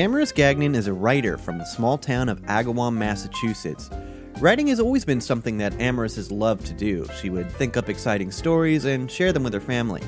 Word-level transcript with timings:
Amaris 0.00 0.34
Gagnon 0.34 0.74
is 0.74 0.86
a 0.86 0.94
writer 0.94 1.36
from 1.36 1.58
the 1.58 1.66
small 1.66 1.98
town 1.98 2.30
of 2.30 2.40
Agawam, 2.44 2.94
Massachusetts. 2.94 3.90
Writing 4.38 4.68
has 4.68 4.80
always 4.80 5.04
been 5.04 5.20
something 5.20 5.58
that 5.58 5.74
Amaris 5.74 6.16
has 6.16 6.32
loved 6.32 6.64
to 6.68 6.72
do. 6.72 7.06
She 7.20 7.28
would 7.28 7.52
think 7.52 7.76
up 7.76 7.90
exciting 7.90 8.30
stories 8.30 8.86
and 8.86 9.10
share 9.10 9.30
them 9.30 9.42
with 9.42 9.52
her 9.52 9.60
family. 9.60 10.00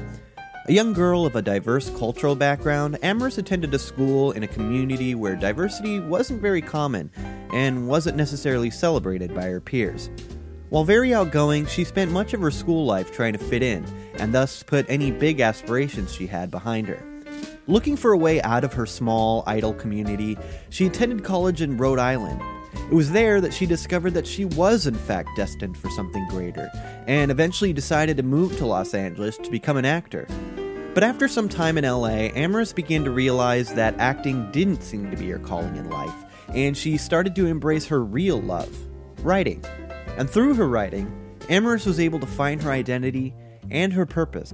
A 0.64 0.72
young 0.72 0.94
girl 0.94 1.26
of 1.26 1.36
a 1.36 1.42
diverse 1.42 1.90
cultural 1.90 2.34
background, 2.34 2.96
Amaris 3.02 3.36
attended 3.36 3.74
a 3.74 3.78
school 3.78 4.32
in 4.32 4.44
a 4.44 4.48
community 4.48 5.14
where 5.14 5.36
diversity 5.36 6.00
wasn't 6.00 6.40
very 6.40 6.62
common 6.62 7.10
and 7.52 7.86
wasn't 7.86 8.16
necessarily 8.16 8.70
celebrated 8.70 9.34
by 9.34 9.44
her 9.44 9.60
peers. 9.60 10.08
While 10.70 10.84
very 10.84 11.12
outgoing, 11.12 11.66
she 11.66 11.84
spent 11.84 12.10
much 12.10 12.32
of 12.32 12.40
her 12.40 12.50
school 12.50 12.86
life 12.86 13.12
trying 13.12 13.34
to 13.34 13.38
fit 13.38 13.62
in, 13.62 13.84
and 14.14 14.32
thus 14.32 14.62
put 14.62 14.88
any 14.88 15.10
big 15.10 15.40
aspirations 15.40 16.14
she 16.14 16.28
had 16.28 16.50
behind 16.50 16.88
her. 16.88 17.11
Looking 17.68 17.96
for 17.96 18.12
a 18.12 18.18
way 18.18 18.42
out 18.42 18.64
of 18.64 18.72
her 18.72 18.86
small, 18.86 19.44
idle 19.46 19.72
community, 19.72 20.36
she 20.70 20.86
attended 20.86 21.22
college 21.22 21.62
in 21.62 21.76
Rhode 21.76 22.00
Island. 22.00 22.42
It 22.90 22.94
was 22.94 23.12
there 23.12 23.40
that 23.40 23.54
she 23.54 23.66
discovered 23.66 24.14
that 24.14 24.26
she 24.26 24.44
was, 24.44 24.88
in 24.88 24.96
fact, 24.96 25.28
destined 25.36 25.78
for 25.78 25.88
something 25.90 26.26
greater, 26.28 26.68
and 27.06 27.30
eventually 27.30 27.72
decided 27.72 28.16
to 28.16 28.24
move 28.24 28.56
to 28.58 28.66
Los 28.66 28.94
Angeles 28.94 29.36
to 29.38 29.50
become 29.50 29.76
an 29.76 29.84
actor. 29.84 30.26
But 30.92 31.04
after 31.04 31.28
some 31.28 31.48
time 31.48 31.78
in 31.78 31.84
LA, 31.84 32.30
Amaris 32.34 32.74
began 32.74 33.04
to 33.04 33.12
realize 33.12 33.72
that 33.74 33.94
acting 33.98 34.50
didn't 34.50 34.82
seem 34.82 35.12
to 35.12 35.16
be 35.16 35.30
her 35.30 35.38
calling 35.38 35.76
in 35.76 35.88
life, 35.88 36.24
and 36.48 36.76
she 36.76 36.96
started 36.96 37.36
to 37.36 37.46
embrace 37.46 37.86
her 37.86 38.02
real 38.02 38.40
love 38.40 38.76
writing. 39.20 39.64
And 40.18 40.28
through 40.28 40.54
her 40.54 40.68
writing, 40.68 41.12
Amaris 41.42 41.86
was 41.86 42.00
able 42.00 42.18
to 42.18 42.26
find 42.26 42.60
her 42.60 42.72
identity 42.72 43.32
and 43.70 43.92
her 43.92 44.04
purpose. 44.04 44.52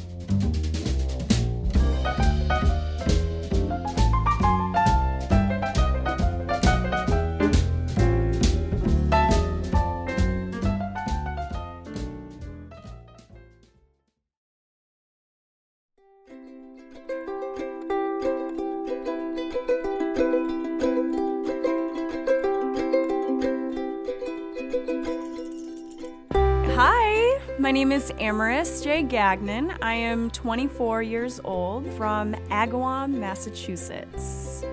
Amaris 28.59 28.83
J. 28.83 29.05
Gagnon. 29.05 29.73
I 29.83 29.95
am 29.95 30.31
24 30.31 31.01
years 31.03 31.41
old 31.45 31.89
from 31.93 32.35
Agawam, 32.51 33.13
Massachusetts. 33.13 34.65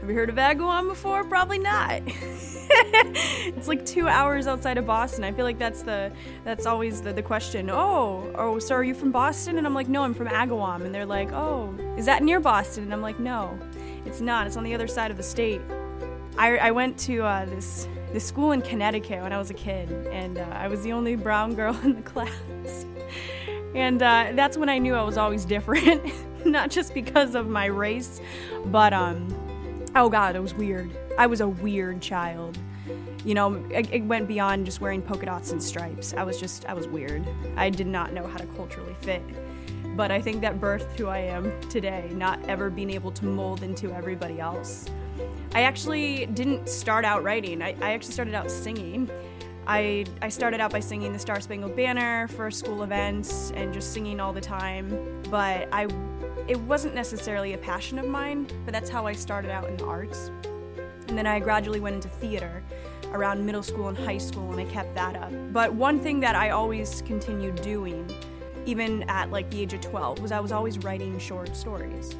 Have 0.00 0.08
you 0.08 0.14
heard 0.14 0.28
of 0.28 0.36
Agawam 0.36 0.88
before? 0.88 1.24
Probably 1.24 1.58
not. 1.58 2.02
it's 2.06 3.66
like 3.66 3.84
two 3.84 4.06
hours 4.06 4.46
outside 4.46 4.78
of 4.78 4.86
Boston. 4.86 5.24
I 5.24 5.32
feel 5.32 5.44
like 5.44 5.58
that's 5.58 5.82
the 5.82 6.12
that's 6.44 6.66
always 6.66 7.02
the, 7.02 7.12
the 7.12 7.22
question. 7.22 7.68
Oh, 7.68 8.32
oh, 8.36 8.60
so 8.60 8.76
are 8.76 8.84
you 8.84 8.94
from 8.94 9.10
Boston? 9.10 9.58
And 9.58 9.66
I'm 9.66 9.74
like, 9.74 9.88
no, 9.88 10.04
I'm 10.04 10.14
from 10.14 10.28
Agawam. 10.28 10.84
And 10.84 10.94
they're 10.94 11.04
like, 11.04 11.32
oh, 11.32 11.74
is 11.96 12.06
that 12.06 12.22
near 12.22 12.38
Boston? 12.38 12.84
And 12.84 12.92
I'm 12.92 13.02
like, 13.02 13.18
no, 13.18 13.58
it's 14.04 14.20
not. 14.20 14.46
It's 14.46 14.56
on 14.56 14.62
the 14.62 14.72
other 14.72 14.86
side 14.86 15.10
of 15.10 15.16
the 15.16 15.24
state. 15.24 15.60
I, 16.38 16.58
I 16.58 16.70
went 16.70 16.96
to 17.00 17.24
uh, 17.24 17.44
this 17.46 17.88
this 18.12 18.24
school 18.24 18.52
in 18.52 18.62
Connecticut 18.62 19.20
when 19.20 19.32
I 19.32 19.38
was 19.38 19.50
a 19.50 19.54
kid, 19.54 19.90
and 20.12 20.38
uh, 20.38 20.46
I 20.52 20.68
was 20.68 20.84
the 20.84 20.92
only 20.92 21.16
brown 21.16 21.56
girl 21.56 21.76
in 21.82 21.96
the 21.96 22.02
class. 22.02 22.86
And 23.74 24.02
uh, 24.02 24.32
that's 24.34 24.56
when 24.56 24.68
I 24.68 24.78
knew 24.78 24.94
I 24.94 25.02
was 25.02 25.18
always 25.18 25.44
different, 25.44 26.04
not 26.46 26.70
just 26.70 26.94
because 26.94 27.34
of 27.34 27.48
my 27.48 27.66
race, 27.66 28.20
but 28.66 28.92
um, 28.92 29.28
oh 29.94 30.08
god, 30.08 30.36
it 30.36 30.40
was 30.40 30.54
weird. 30.54 30.90
I 31.18 31.26
was 31.26 31.40
a 31.40 31.48
weird 31.48 32.00
child. 32.00 32.58
You 33.24 33.34
know, 33.34 33.54
it, 33.70 33.92
it 33.92 34.04
went 34.04 34.28
beyond 34.28 34.66
just 34.66 34.80
wearing 34.80 35.02
polka 35.02 35.26
dots 35.26 35.50
and 35.50 35.60
stripes. 35.62 36.14
I 36.14 36.22
was 36.22 36.38
just, 36.38 36.64
I 36.66 36.74
was 36.74 36.86
weird. 36.86 37.26
I 37.56 37.70
did 37.70 37.88
not 37.88 38.12
know 38.12 38.26
how 38.26 38.36
to 38.36 38.46
culturally 38.46 38.94
fit. 39.00 39.22
But 39.96 40.10
I 40.10 40.20
think 40.20 40.42
that 40.42 40.60
birthed 40.60 40.96
who 40.96 41.08
I 41.08 41.18
am 41.18 41.50
today, 41.68 42.08
not 42.12 42.38
ever 42.48 42.70
being 42.70 42.90
able 42.90 43.10
to 43.12 43.24
mold 43.24 43.62
into 43.62 43.92
everybody 43.92 44.38
else. 44.38 44.84
I 45.54 45.62
actually 45.62 46.26
didn't 46.26 46.68
start 46.68 47.04
out 47.04 47.24
writing. 47.24 47.62
I, 47.62 47.74
I 47.80 47.92
actually 47.92 48.12
started 48.12 48.34
out 48.34 48.50
singing. 48.50 49.10
I, 49.66 50.04
I 50.22 50.28
started 50.28 50.60
out 50.60 50.70
by 50.70 50.78
singing 50.78 51.12
the 51.12 51.18
Star 51.18 51.40
Spangled 51.40 51.74
Banner 51.74 52.28
for 52.28 52.50
school 52.52 52.84
events 52.84 53.50
and 53.56 53.74
just 53.74 53.92
singing 53.92 54.20
all 54.20 54.32
the 54.32 54.40
time. 54.40 55.20
But 55.28 55.68
I, 55.72 55.88
it 56.46 56.58
wasn't 56.60 56.94
necessarily 56.94 57.54
a 57.54 57.58
passion 57.58 57.98
of 57.98 58.06
mine, 58.06 58.46
but 58.64 58.72
that's 58.72 58.88
how 58.88 59.06
I 59.06 59.12
started 59.12 59.50
out 59.50 59.68
in 59.68 59.76
the 59.76 59.84
arts. 59.84 60.30
And 61.08 61.18
then 61.18 61.26
I 61.26 61.40
gradually 61.40 61.80
went 61.80 61.96
into 61.96 62.08
theater 62.08 62.62
around 63.12 63.44
middle 63.44 63.62
school 63.62 63.88
and 63.88 63.98
high 63.98 64.18
school, 64.18 64.52
and 64.52 64.60
I 64.60 64.64
kept 64.72 64.94
that 64.94 65.16
up. 65.16 65.32
But 65.52 65.74
one 65.74 65.98
thing 65.98 66.20
that 66.20 66.36
I 66.36 66.50
always 66.50 67.02
continued 67.02 67.60
doing, 67.60 68.08
even 68.66 69.02
at 69.08 69.32
like 69.32 69.50
the 69.50 69.62
age 69.62 69.72
of 69.72 69.80
12, 69.80 70.20
was 70.20 70.30
I 70.30 70.38
was 70.38 70.52
always 70.52 70.78
writing 70.78 71.18
short 71.18 71.56
stories. 71.56 72.14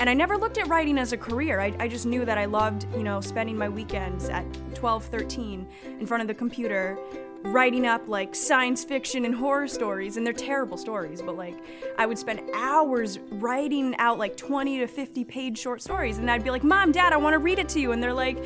And 0.00 0.08
I 0.08 0.14
never 0.14 0.38
looked 0.38 0.56
at 0.56 0.66
writing 0.66 0.98
as 0.98 1.12
a 1.12 1.16
career. 1.18 1.60
I, 1.60 1.74
I 1.78 1.86
just 1.86 2.06
knew 2.06 2.24
that 2.24 2.38
I 2.38 2.46
loved, 2.46 2.86
you 2.96 3.02
know, 3.02 3.20
spending 3.20 3.56
my 3.56 3.68
weekends 3.68 4.30
at 4.30 4.44
12, 4.74 5.04
13 5.04 5.68
in 6.00 6.06
front 6.06 6.22
of 6.22 6.26
the 6.26 6.34
computer 6.34 6.98
writing 7.44 7.86
up 7.86 8.06
like 8.06 8.34
science 8.34 8.84
fiction 8.84 9.24
and 9.24 9.34
horror 9.34 9.66
stories 9.66 10.18
and 10.18 10.26
they're 10.26 10.32
terrible 10.34 10.76
stories 10.76 11.22
but 11.22 11.38
like 11.38 11.56
i 11.96 12.04
would 12.04 12.18
spend 12.18 12.38
hours 12.54 13.18
writing 13.30 13.96
out 13.96 14.18
like 14.18 14.36
20 14.36 14.80
to 14.80 14.86
50 14.86 15.24
page 15.24 15.58
short 15.58 15.80
stories 15.80 16.18
and 16.18 16.30
i'd 16.30 16.44
be 16.44 16.50
like 16.50 16.62
mom 16.62 16.92
dad 16.92 17.14
i 17.14 17.16
want 17.16 17.32
to 17.32 17.38
read 17.38 17.58
it 17.58 17.66
to 17.70 17.80
you 17.80 17.92
and 17.92 18.02
they're 18.02 18.12
like 18.12 18.36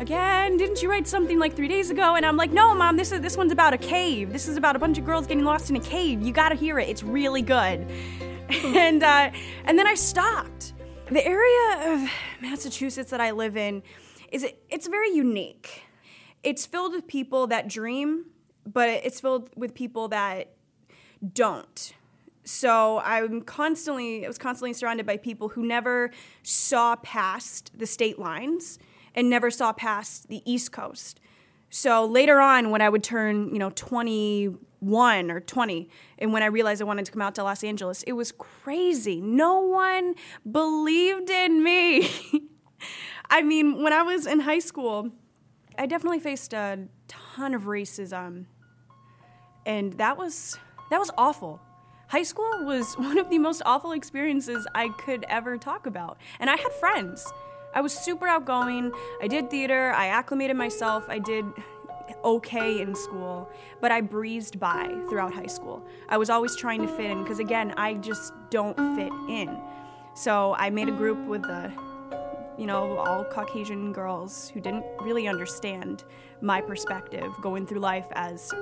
again 0.00 0.58
didn't 0.58 0.82
you 0.82 0.90
write 0.90 1.08
something 1.08 1.38
like 1.38 1.56
three 1.56 1.66
days 1.66 1.88
ago? 1.88 2.16
And 2.16 2.26
i'm 2.26 2.36
like 2.36 2.50
no 2.50 2.74
mom 2.74 2.98
this 2.98 3.10
is 3.10 3.22
this 3.22 3.38
one's 3.38 3.52
about 3.52 3.72
a 3.72 3.78
cave. 3.78 4.30
This 4.30 4.48
is 4.48 4.58
about 4.58 4.76
a 4.76 4.78
bunch 4.78 4.98
of 4.98 5.06
girls 5.06 5.26
getting 5.26 5.44
lost 5.44 5.70
in 5.70 5.76
a 5.76 5.80
cave. 5.80 6.20
You 6.20 6.34
gotta 6.34 6.54
hear 6.54 6.78
it. 6.78 6.90
It's 6.90 7.02
really 7.02 7.42
good. 7.42 7.86
And 8.64 9.02
uh, 9.02 9.30
and 9.64 9.78
then 9.78 9.86
i 9.86 9.94
stopped 9.94 10.74
the 11.12 11.26
area 11.26 11.92
of 11.94 12.08
massachusetts 12.40 13.10
that 13.10 13.20
i 13.20 13.30
live 13.30 13.56
in 13.56 13.82
is 14.30 14.46
it's 14.70 14.86
very 14.86 15.10
unique 15.10 15.82
it's 16.42 16.66
filled 16.66 16.92
with 16.92 17.06
people 17.06 17.46
that 17.46 17.68
dream 17.68 18.26
but 18.66 18.88
it's 18.88 19.20
filled 19.20 19.50
with 19.56 19.74
people 19.74 20.08
that 20.08 20.48
don't. 21.32 21.94
So 22.44 23.00
I'm 23.04 23.42
constantly 23.42 24.24
I 24.24 24.28
was 24.28 24.38
constantly 24.38 24.72
surrounded 24.72 25.06
by 25.06 25.16
people 25.16 25.50
who 25.50 25.64
never 25.64 26.10
saw 26.42 26.96
past 26.96 27.70
the 27.76 27.86
state 27.86 28.18
lines 28.18 28.78
and 29.14 29.30
never 29.30 29.50
saw 29.50 29.72
past 29.72 30.28
the 30.28 30.42
East 30.50 30.72
Coast. 30.72 31.20
So 31.74 32.04
later 32.04 32.38
on 32.38 32.70
when 32.70 32.82
I 32.82 32.90
would 32.90 33.02
turn, 33.02 33.48
you 33.50 33.58
know, 33.58 33.70
21 33.70 35.30
or 35.30 35.40
20 35.40 35.88
and 36.18 36.30
when 36.30 36.42
I 36.42 36.46
realized 36.46 36.82
I 36.82 36.84
wanted 36.84 37.06
to 37.06 37.12
come 37.12 37.22
out 37.22 37.34
to 37.36 37.42
Los 37.42 37.64
Angeles, 37.64 38.02
it 38.02 38.12
was 38.12 38.30
crazy. 38.30 39.22
No 39.22 39.60
one 39.60 40.14
believed 40.50 41.30
in 41.30 41.64
me. 41.64 42.10
I 43.30 43.40
mean, 43.40 43.82
when 43.82 43.94
I 43.94 44.02
was 44.02 44.26
in 44.26 44.40
high 44.40 44.58
school, 44.58 45.10
I 45.78 45.86
definitely 45.86 46.20
faced 46.20 46.52
a 46.52 46.88
ton 47.08 47.54
of 47.54 47.62
racism 47.62 48.44
and 49.64 49.94
that 49.94 50.18
was 50.18 50.58
that 50.90 50.98
was 50.98 51.10
awful 51.16 51.60
high 52.08 52.22
school 52.22 52.64
was 52.64 52.94
one 52.98 53.18
of 53.18 53.30
the 53.30 53.38
most 53.38 53.62
awful 53.64 53.92
experiences 53.92 54.66
i 54.74 54.88
could 54.88 55.24
ever 55.28 55.56
talk 55.56 55.86
about 55.86 56.18
and 56.40 56.50
i 56.50 56.56
had 56.56 56.72
friends 56.72 57.32
i 57.74 57.80
was 57.80 57.92
super 57.92 58.26
outgoing 58.26 58.92
i 59.20 59.26
did 59.26 59.50
theater 59.50 59.92
i 59.92 60.06
acclimated 60.06 60.56
myself 60.56 61.04
i 61.08 61.18
did 61.18 61.44
okay 62.24 62.80
in 62.80 62.94
school 62.94 63.48
but 63.80 63.90
i 63.90 64.00
breezed 64.00 64.58
by 64.58 64.88
throughout 65.08 65.32
high 65.32 65.46
school 65.46 65.84
i 66.08 66.16
was 66.16 66.30
always 66.30 66.54
trying 66.56 66.80
to 66.82 66.88
fit 66.88 67.10
in 67.10 67.22
because 67.22 67.38
again 67.38 67.72
i 67.76 67.94
just 67.94 68.32
don't 68.50 68.76
fit 68.96 69.12
in 69.28 69.58
so 70.14 70.54
i 70.58 70.68
made 70.68 70.88
a 70.88 70.92
group 70.92 71.18
with 71.26 71.42
the 71.42 71.72
you 72.58 72.66
know, 72.66 72.96
all 72.98 73.24
Caucasian 73.24 73.92
girls 73.92 74.50
who 74.50 74.60
didn't 74.60 74.84
really 75.00 75.26
understand 75.26 76.04
my 76.40 76.60
perspective 76.60 77.32
going 77.40 77.66
through 77.66 77.80
life 77.80 78.06
as 78.12 78.52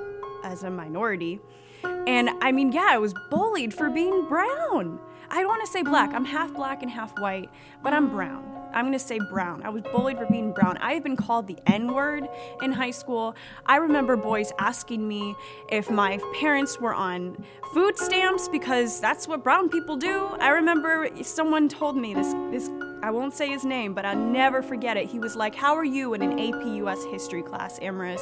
as 0.43 0.63
a 0.63 0.69
minority. 0.69 1.39
And 1.83 2.29
I 2.41 2.51
mean, 2.51 2.71
yeah, 2.71 2.87
I 2.89 2.97
was 2.97 3.13
bullied 3.29 3.73
for 3.73 3.89
being 3.89 4.27
brown. 4.27 4.99
I 5.29 5.41
don't 5.41 5.47
want 5.47 5.63
to 5.65 5.71
say 5.71 5.83
black. 5.83 6.13
I'm 6.13 6.25
half 6.25 6.53
black 6.53 6.81
and 6.81 6.91
half 6.91 7.17
white, 7.19 7.49
but 7.83 7.93
I'm 7.93 8.09
brown. 8.09 8.60
I'm 8.73 8.85
going 8.85 8.93
to 8.93 8.99
say 8.99 9.19
brown. 9.19 9.63
I 9.63 9.69
was 9.69 9.83
bullied 9.83 10.17
for 10.17 10.25
being 10.25 10.51
brown. 10.51 10.77
I 10.77 10.93
have 10.93 11.03
been 11.03 11.15
called 11.15 11.47
the 11.47 11.57
N 11.67 11.93
word 11.93 12.27
in 12.61 12.71
high 12.71 12.91
school. 12.91 13.35
I 13.65 13.77
remember 13.77 14.15
boys 14.15 14.51
asking 14.59 15.07
me 15.07 15.35
if 15.69 15.89
my 15.89 16.19
parents 16.39 16.79
were 16.79 16.93
on 16.93 17.43
food 17.73 17.97
stamps 17.97 18.47
because 18.47 18.99
that's 18.99 19.27
what 19.27 19.43
brown 19.43 19.69
people 19.69 19.97
do. 19.97 20.27
I 20.39 20.49
remember 20.49 21.09
someone 21.23 21.69
told 21.69 21.95
me 21.95 22.13
this 22.13 22.33
this 22.51 22.69
I 23.03 23.09
won't 23.09 23.33
say 23.33 23.49
his 23.49 23.65
name, 23.65 23.93
but 23.93 24.05
I'll 24.05 24.15
never 24.15 24.61
forget 24.61 24.95
it. 24.95 25.07
He 25.07 25.17
was 25.17 25.35
like, 25.35 25.55
"How 25.55 25.75
are 25.75 25.83
you 25.83 26.13
in 26.13 26.21
an 26.21 26.39
AP 26.39 26.65
US 26.83 27.03
history 27.05 27.41
class, 27.41 27.79
Amaris? 27.79 28.21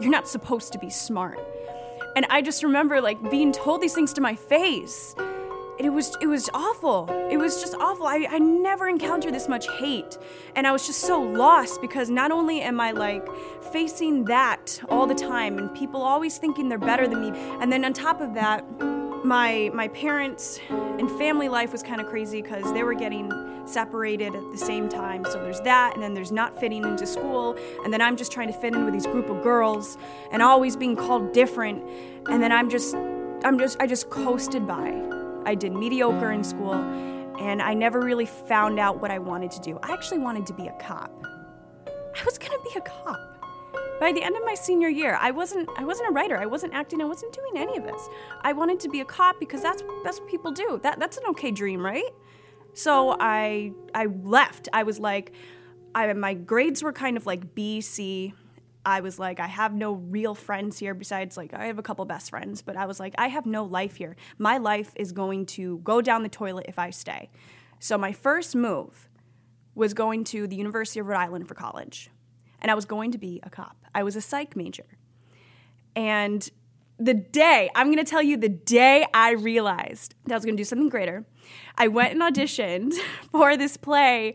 You're 0.00 0.10
not 0.10 0.28
supposed 0.28 0.72
to 0.72 0.78
be 0.78 0.90
smart." 0.90 1.38
And 2.14 2.26
I 2.30 2.42
just 2.42 2.62
remember 2.62 3.00
like 3.00 3.30
being 3.30 3.52
told 3.52 3.80
these 3.80 3.94
things 3.94 4.12
to 4.14 4.20
my 4.20 4.34
face. 4.34 5.14
It 5.78 5.90
was 5.90 6.16
it 6.20 6.26
was 6.26 6.50
awful. 6.54 7.08
It 7.30 7.36
was 7.36 7.60
just 7.60 7.74
awful. 7.74 8.06
I, 8.06 8.26
I 8.28 8.38
never 8.38 8.88
encountered 8.88 9.32
this 9.32 9.48
much 9.48 9.68
hate. 9.78 10.18
And 10.56 10.66
I 10.66 10.72
was 10.72 10.86
just 10.86 11.00
so 11.00 11.20
lost 11.20 11.80
because 11.80 12.10
not 12.10 12.30
only 12.30 12.60
am 12.60 12.80
I 12.80 12.90
like 12.90 13.26
facing 13.72 14.24
that 14.24 14.80
all 14.88 15.06
the 15.06 15.14
time 15.14 15.58
and 15.58 15.72
people 15.74 16.02
always 16.02 16.38
thinking 16.38 16.68
they're 16.68 16.78
better 16.78 17.06
than 17.06 17.20
me, 17.20 17.38
and 17.60 17.72
then 17.72 17.84
on 17.84 17.92
top 17.92 18.20
of 18.20 18.34
that, 18.34 18.64
my 19.24 19.70
my 19.72 19.88
parents 19.88 20.58
and 20.68 21.10
family 21.12 21.48
life 21.48 21.70
was 21.72 21.82
kind 21.82 22.00
of 22.00 22.08
crazy 22.08 22.42
because 22.42 22.72
they 22.72 22.82
were 22.82 22.94
getting 22.94 23.30
separated 23.64 24.34
at 24.34 24.50
the 24.50 24.58
same 24.58 24.88
time. 24.88 25.24
So 25.26 25.34
there's 25.34 25.60
that, 25.60 25.94
and 25.94 26.02
then 26.02 26.14
there's 26.14 26.32
not 26.32 26.58
fitting 26.58 26.84
into 26.84 27.06
school, 27.06 27.56
and 27.84 27.92
then 27.92 28.00
I'm 28.00 28.16
just 28.16 28.32
trying 28.32 28.48
to 28.48 28.58
fit 28.58 28.74
in 28.74 28.84
with 28.84 28.94
these 28.94 29.06
group 29.06 29.28
of 29.28 29.42
girls 29.42 29.96
and 30.32 30.42
always 30.42 30.76
being 30.76 30.96
called 30.96 31.32
different, 31.32 31.84
and 32.28 32.42
then 32.42 32.50
I'm 32.50 32.68
just 32.68 32.96
I'm 33.44 33.58
just 33.58 33.80
I 33.80 33.86
just 33.86 34.10
coasted 34.10 34.66
by. 34.66 35.17
I 35.48 35.54
did 35.54 35.72
mediocre 35.72 36.30
in 36.32 36.44
school, 36.44 36.74
and 36.74 37.62
I 37.62 37.72
never 37.72 38.00
really 38.00 38.26
found 38.26 38.78
out 38.78 39.00
what 39.00 39.10
I 39.10 39.18
wanted 39.18 39.50
to 39.52 39.60
do. 39.60 39.78
I 39.82 39.92
actually 39.92 40.18
wanted 40.18 40.44
to 40.48 40.52
be 40.52 40.66
a 40.66 40.72
cop. 40.72 41.10
I 41.86 42.22
was 42.26 42.36
gonna 42.36 42.62
be 42.62 42.72
a 42.76 42.82
cop. 42.82 43.18
By 43.98 44.12
the 44.12 44.22
end 44.22 44.36
of 44.36 44.44
my 44.44 44.54
senior 44.54 44.88
year, 44.88 45.16
I 45.18 45.30
wasn't 45.30 45.66
I 45.78 45.84
wasn't 45.84 46.10
a 46.10 46.12
writer. 46.12 46.36
I 46.36 46.44
wasn't 46.44 46.74
acting. 46.74 47.00
I 47.00 47.06
wasn't 47.06 47.32
doing 47.32 47.54
any 47.56 47.78
of 47.78 47.84
this. 47.84 48.02
I 48.42 48.52
wanted 48.52 48.78
to 48.80 48.90
be 48.90 49.00
a 49.00 49.06
cop 49.06 49.40
because 49.40 49.62
that's 49.62 49.82
that's 50.04 50.20
what 50.20 50.28
people 50.28 50.52
do. 50.52 50.78
That 50.82 50.98
that's 51.00 51.16
an 51.16 51.24
okay 51.30 51.50
dream, 51.50 51.80
right? 51.82 52.12
So 52.74 53.16
I 53.18 53.72
I 53.94 54.04
left. 54.04 54.68
I 54.74 54.82
was 54.82 55.00
like, 55.00 55.32
I, 55.94 56.12
my 56.12 56.34
grades 56.34 56.82
were 56.82 56.92
kind 56.92 57.16
of 57.16 57.24
like 57.24 57.54
B 57.54 57.80
C. 57.80 58.34
I 58.88 59.00
was 59.00 59.18
like, 59.18 59.38
I 59.38 59.48
have 59.48 59.74
no 59.74 59.92
real 59.92 60.34
friends 60.34 60.78
here 60.78 60.94
besides 60.94 61.36
like 61.36 61.52
I 61.52 61.66
have 61.66 61.78
a 61.78 61.82
couple 61.82 62.06
best 62.06 62.30
friends, 62.30 62.62
but 62.62 62.74
I 62.74 62.86
was 62.86 62.98
like, 62.98 63.14
I 63.18 63.28
have 63.28 63.44
no 63.44 63.64
life 63.64 63.96
here. 63.96 64.16
My 64.38 64.56
life 64.56 64.92
is 64.96 65.12
going 65.12 65.44
to 65.58 65.76
go 65.80 66.00
down 66.00 66.22
the 66.22 66.30
toilet 66.30 66.64
if 66.70 66.78
I 66.78 66.88
stay. 66.88 67.28
So 67.80 67.98
my 67.98 68.12
first 68.12 68.56
move 68.56 69.10
was 69.74 69.92
going 69.92 70.24
to 70.24 70.46
the 70.46 70.56
University 70.56 71.00
of 71.00 71.06
Rhode 71.06 71.18
Island 71.18 71.48
for 71.48 71.54
college. 71.54 72.08
And 72.62 72.70
I 72.70 72.74
was 72.74 72.86
going 72.86 73.12
to 73.12 73.18
be 73.18 73.40
a 73.42 73.50
cop. 73.50 73.76
I 73.94 74.04
was 74.04 74.16
a 74.16 74.22
psych 74.22 74.56
major. 74.56 74.86
And 75.94 76.48
the 76.98 77.12
day, 77.12 77.68
I'm 77.74 77.90
gonna 77.90 78.04
tell 78.04 78.22
you 78.22 78.38
the 78.38 78.48
day 78.48 79.04
I 79.12 79.32
realized 79.32 80.14
that 80.24 80.32
I 80.32 80.36
was 80.38 80.46
gonna 80.46 80.56
do 80.56 80.64
something 80.64 80.88
greater, 80.88 81.26
I 81.76 81.88
went 81.88 82.12
and 82.12 82.22
auditioned 82.22 82.94
for 83.32 83.54
this 83.58 83.76
play. 83.76 84.34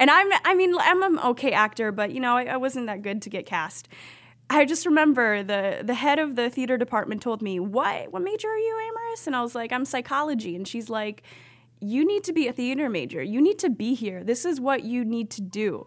And 0.00 0.10
I'm, 0.10 0.28
I 0.44 0.54
mean, 0.54 0.74
I'm 0.78 1.02
an 1.02 1.18
okay 1.20 1.52
actor, 1.52 1.92
but 1.92 2.10
you 2.10 2.20
know, 2.20 2.36
I, 2.36 2.44
I 2.44 2.56
wasn't 2.56 2.86
that 2.86 3.02
good 3.02 3.20
to 3.22 3.30
get 3.30 3.44
cast. 3.44 3.86
I 4.48 4.64
just 4.64 4.84
remember 4.84 5.44
the 5.44 5.82
the 5.84 5.94
head 5.94 6.18
of 6.18 6.34
the 6.34 6.50
theater 6.50 6.76
department 6.76 7.22
told 7.22 7.40
me, 7.40 7.60
"What 7.60 8.10
what 8.12 8.22
major 8.22 8.48
are 8.48 8.58
you, 8.58 8.74
Amaris?" 8.74 9.28
And 9.28 9.36
I 9.36 9.42
was 9.42 9.54
like, 9.54 9.72
"I'm 9.72 9.84
psychology." 9.84 10.56
And 10.56 10.66
she's 10.66 10.90
like, 10.90 11.22
"You 11.80 12.04
need 12.04 12.24
to 12.24 12.32
be 12.32 12.48
a 12.48 12.52
theater 12.52 12.88
major. 12.88 13.22
You 13.22 13.40
need 13.40 13.60
to 13.60 13.70
be 13.70 13.94
here. 13.94 14.24
This 14.24 14.44
is 14.44 14.60
what 14.60 14.82
you 14.82 15.04
need 15.04 15.30
to 15.32 15.42
do." 15.42 15.86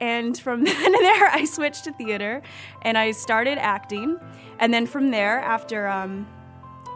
And 0.00 0.36
from 0.36 0.64
then 0.64 0.84
and 0.84 0.94
there, 0.94 1.28
I 1.28 1.44
switched 1.44 1.84
to 1.84 1.92
theater 1.92 2.42
and 2.82 2.98
I 2.98 3.12
started 3.12 3.58
acting. 3.58 4.18
And 4.58 4.72
then 4.72 4.86
from 4.86 5.10
there, 5.10 5.38
after 5.40 5.86
um, 5.86 6.26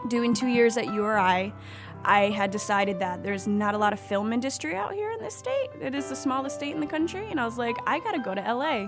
doing 0.07 0.33
two 0.33 0.47
years 0.47 0.77
at 0.77 0.85
URI, 0.85 1.53
I 2.03 2.29
had 2.29 2.51
decided 2.51 2.99
that 2.99 3.23
there's 3.23 3.47
not 3.47 3.75
a 3.75 3.77
lot 3.77 3.93
of 3.93 3.99
film 3.99 4.33
industry 4.33 4.75
out 4.75 4.93
here 4.93 5.11
in 5.11 5.19
this 5.19 5.35
state. 5.35 5.69
It 5.79 5.93
is 5.93 6.09
the 6.09 6.15
smallest 6.15 6.55
state 6.55 6.73
in 6.73 6.79
the 6.79 6.87
country. 6.87 7.27
And 7.29 7.39
I 7.39 7.45
was 7.45 7.57
like, 7.57 7.77
I 7.85 7.99
gotta 7.99 8.19
go 8.19 8.33
to 8.33 8.41
LA. 8.41 8.87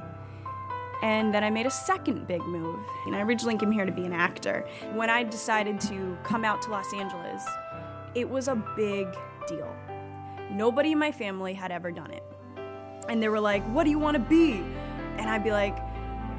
And 1.02 1.34
then 1.34 1.44
I 1.44 1.50
made 1.50 1.66
a 1.66 1.72
second 1.72 2.28
big 2.28 2.42
move. 2.46 2.80
And 3.06 3.16
I 3.16 3.22
originally 3.22 3.58
came 3.58 3.72
here 3.72 3.86
to 3.86 3.92
be 3.92 4.06
an 4.06 4.14
actor. 4.14 4.68
When 4.94 5.10
I 5.10 5.24
decided 5.24 5.80
to 5.82 6.18
come 6.24 6.46
out 6.46 6.62
to 6.64 6.72
Los 6.72 6.94
Angeles, 6.94 7.44
it 8.16 8.30
was 8.30 8.48
a 8.48 8.56
big 8.76 9.08
deal. 9.48 9.76
Nobody 10.52 10.94
in 10.94 10.98
my 10.98 11.12
family 11.12 11.54
had 11.54 11.72
ever 11.72 11.92
done 11.92 12.12
it 12.12 12.24
and 13.10 13.22
they 13.22 13.30
were 13.30 13.40
like, 13.40 13.64
"What 13.74 13.84
do 13.84 13.90
you 13.90 14.00
want 14.00 14.16
to 14.16 14.20
be?" 14.20 14.64
And 15.18 15.30
I'd 15.30 15.44
be 15.44 15.52
like, 15.52 15.78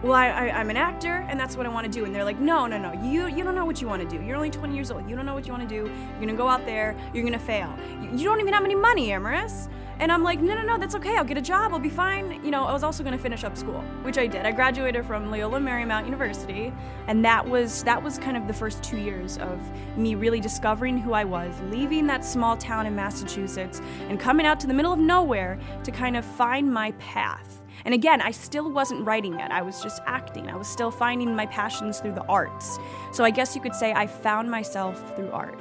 "Well, 0.04 0.12
I, 0.12 0.26
I, 0.28 0.60
am 0.60 0.70
an 0.70 0.76
actor, 0.76 1.26
and 1.28 1.40
that's 1.40 1.56
what 1.56 1.66
I 1.66 1.68
want 1.70 1.86
to 1.86 1.90
do." 1.90 2.04
And 2.04 2.14
they're 2.14 2.24
like, 2.24 2.38
"No, 2.38 2.66
no, 2.66 2.78
no, 2.78 2.92
you 3.02 3.26
you 3.26 3.42
don't 3.42 3.54
know 3.54 3.64
what 3.64 3.80
you 3.80 3.88
want 3.88 4.08
to 4.08 4.08
do. 4.08 4.22
You're 4.22 4.36
only 4.36 4.50
20 4.50 4.74
years 4.74 4.90
old. 4.90 5.08
You 5.08 5.16
don't 5.16 5.26
know 5.26 5.34
what 5.34 5.46
you 5.46 5.52
want 5.52 5.68
to 5.68 5.74
do. 5.74 5.90
You're 5.90 6.20
gonna 6.20 6.34
go 6.34 6.48
out 6.48 6.64
there. 6.66 6.94
You're 7.12 7.24
gonna 7.24 7.38
fail. 7.38 7.74
You, 8.00 8.10
you 8.18 8.24
don't 8.24 8.40
even 8.40 8.52
have 8.52 8.64
any 8.64 8.76
money, 8.76 9.08
Amaris." 9.08 9.68
And 10.00 10.10
I'm 10.10 10.24
like, 10.24 10.40
no, 10.40 10.54
no, 10.54 10.62
no, 10.62 10.76
that's 10.76 10.96
okay. 10.96 11.16
I'll 11.16 11.24
get 11.24 11.38
a 11.38 11.42
job. 11.42 11.72
I'll 11.72 11.78
be 11.78 11.88
fine. 11.88 12.44
You 12.44 12.50
know, 12.50 12.64
I 12.64 12.72
was 12.72 12.82
also 12.82 13.04
going 13.04 13.16
to 13.16 13.22
finish 13.22 13.44
up 13.44 13.56
school, 13.56 13.80
which 14.02 14.18
I 14.18 14.26
did. 14.26 14.44
I 14.44 14.50
graduated 14.50 15.06
from 15.06 15.30
Loyola 15.30 15.60
Marymount 15.60 16.04
University, 16.04 16.72
and 17.06 17.24
that 17.24 17.48
was 17.48 17.84
that 17.84 18.02
was 18.02 18.18
kind 18.18 18.36
of 18.36 18.48
the 18.48 18.52
first 18.52 18.82
two 18.82 18.98
years 18.98 19.38
of 19.38 19.60
me 19.96 20.16
really 20.16 20.40
discovering 20.40 20.98
who 20.98 21.12
I 21.12 21.24
was, 21.24 21.54
leaving 21.70 22.06
that 22.08 22.24
small 22.24 22.56
town 22.56 22.86
in 22.86 22.96
Massachusetts, 22.96 23.80
and 24.08 24.18
coming 24.18 24.46
out 24.46 24.58
to 24.60 24.66
the 24.66 24.74
middle 24.74 24.92
of 24.92 24.98
nowhere 24.98 25.58
to 25.84 25.92
kind 25.92 26.16
of 26.16 26.24
find 26.24 26.72
my 26.72 26.90
path. 26.92 27.63
And 27.84 27.92
again, 27.92 28.20
I 28.22 28.30
still 28.30 28.70
wasn't 28.70 29.04
writing 29.04 29.38
yet. 29.38 29.52
I 29.52 29.62
was 29.62 29.82
just 29.82 30.00
acting. 30.06 30.48
I 30.48 30.56
was 30.56 30.66
still 30.66 30.90
finding 30.90 31.36
my 31.36 31.46
passions 31.46 32.00
through 32.00 32.14
the 32.14 32.24
arts. 32.24 32.78
So 33.12 33.24
I 33.24 33.30
guess 33.30 33.54
you 33.54 33.60
could 33.60 33.74
say 33.74 33.92
I 33.92 34.06
found 34.06 34.50
myself 34.50 35.14
through 35.16 35.30
art. 35.30 35.58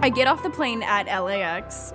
I 0.00 0.10
get 0.10 0.26
off 0.26 0.42
the 0.42 0.50
plane 0.50 0.82
at 0.82 1.06
LAX 1.06 1.92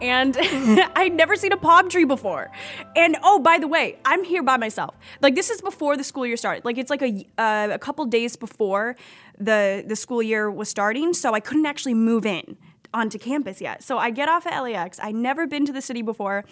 and 0.00 0.36
I'd 0.96 1.14
never 1.14 1.36
seen 1.36 1.52
a 1.52 1.56
palm 1.56 1.88
tree 1.88 2.04
before. 2.04 2.50
And 2.96 3.16
oh, 3.22 3.38
by 3.38 3.58
the 3.58 3.68
way, 3.68 3.98
I'm 4.04 4.24
here 4.24 4.42
by 4.42 4.56
myself. 4.56 4.94
Like 5.20 5.34
this 5.34 5.50
is 5.50 5.60
before 5.60 5.96
the 5.96 6.04
school 6.04 6.26
year 6.26 6.36
started. 6.36 6.64
Like 6.64 6.78
it's 6.78 6.90
like 6.90 7.02
a 7.02 7.26
uh, 7.38 7.68
a 7.72 7.78
couple 7.78 8.04
days 8.06 8.36
before 8.36 8.96
the 9.38 9.84
the 9.86 9.96
school 9.96 10.22
year 10.22 10.50
was 10.50 10.68
starting, 10.68 11.14
so 11.14 11.34
I 11.34 11.40
couldn't 11.40 11.66
actually 11.66 11.94
move 11.94 12.26
in 12.26 12.56
onto 12.94 13.18
campus 13.18 13.60
yet. 13.60 13.82
So 13.82 13.98
I 13.98 14.10
get 14.10 14.28
off 14.28 14.46
at 14.46 14.58
LAX. 14.58 14.98
I'd 15.00 15.14
never 15.14 15.46
been 15.46 15.66
to 15.66 15.72
the 15.72 15.82
city 15.82 16.00
before. 16.00 16.44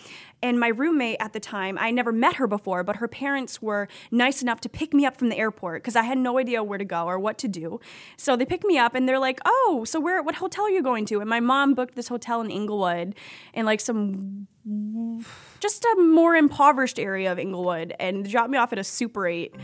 And 0.43 0.59
my 0.59 0.69
roommate 0.69 1.17
at 1.21 1.33
the 1.33 1.41
time, 1.41 1.79
I 1.79 1.91
never 1.91 2.13
met 2.13 2.35
her 2.37 2.47
before, 2.47 2.83
but 2.83 2.97
her 2.97 3.09
parents 3.09 3.63
were 3.63 3.89
nice 4.11 4.43
enough 4.43 4.61
to 4.63 4.69
pick 4.69 4.93
me 4.93 5.07
up 5.07 5.17
from 5.17 5.29
the 5.29 5.39
airport 5.39 5.83
because 5.83 5.97
I 5.97 6.03
had 6.03 6.19
no 6.19 6.39
idea 6.39 6.63
where 6.63 6.79
to 6.79 6.85
go 6.85 7.07
or 7.07 7.19
what 7.19 7.39
to 7.39 7.49
do. 7.49 7.81
So 8.17 8.37
they 8.37 8.45
picked 8.45 8.65
me 8.65 8.77
up 8.77 8.95
and 8.95 9.09
they're 9.09 9.19
like, 9.19 9.41
"Oh, 9.45 9.85
so 9.87 10.01
where 10.01 10.23
what 10.23 10.37
hotel 10.37 10.65
are 10.65 10.71
you 10.71 10.83
going 10.83 11.07
to?" 11.07 11.21
And 11.21 11.31
my 11.31 11.41
mom 11.41 11.75
booked 11.75 11.95
this 11.95 12.09
hotel 12.09 12.41
in 12.41 12.51
Inglewood 12.51 13.15
in 13.55 13.65
like 13.65 13.81
some 13.81 14.49
just 15.63 15.85
a 15.85 15.97
more 16.01 16.35
impoverished 16.35 16.99
area 16.99 17.31
of 17.31 17.39
Inglewood 17.39 17.95
and 18.01 18.29
dropped 18.29 18.51
me 18.51 18.59
off 18.59 18.73
at 18.73 18.79
a 18.79 18.85
Super 18.85 19.27
8 19.27 19.55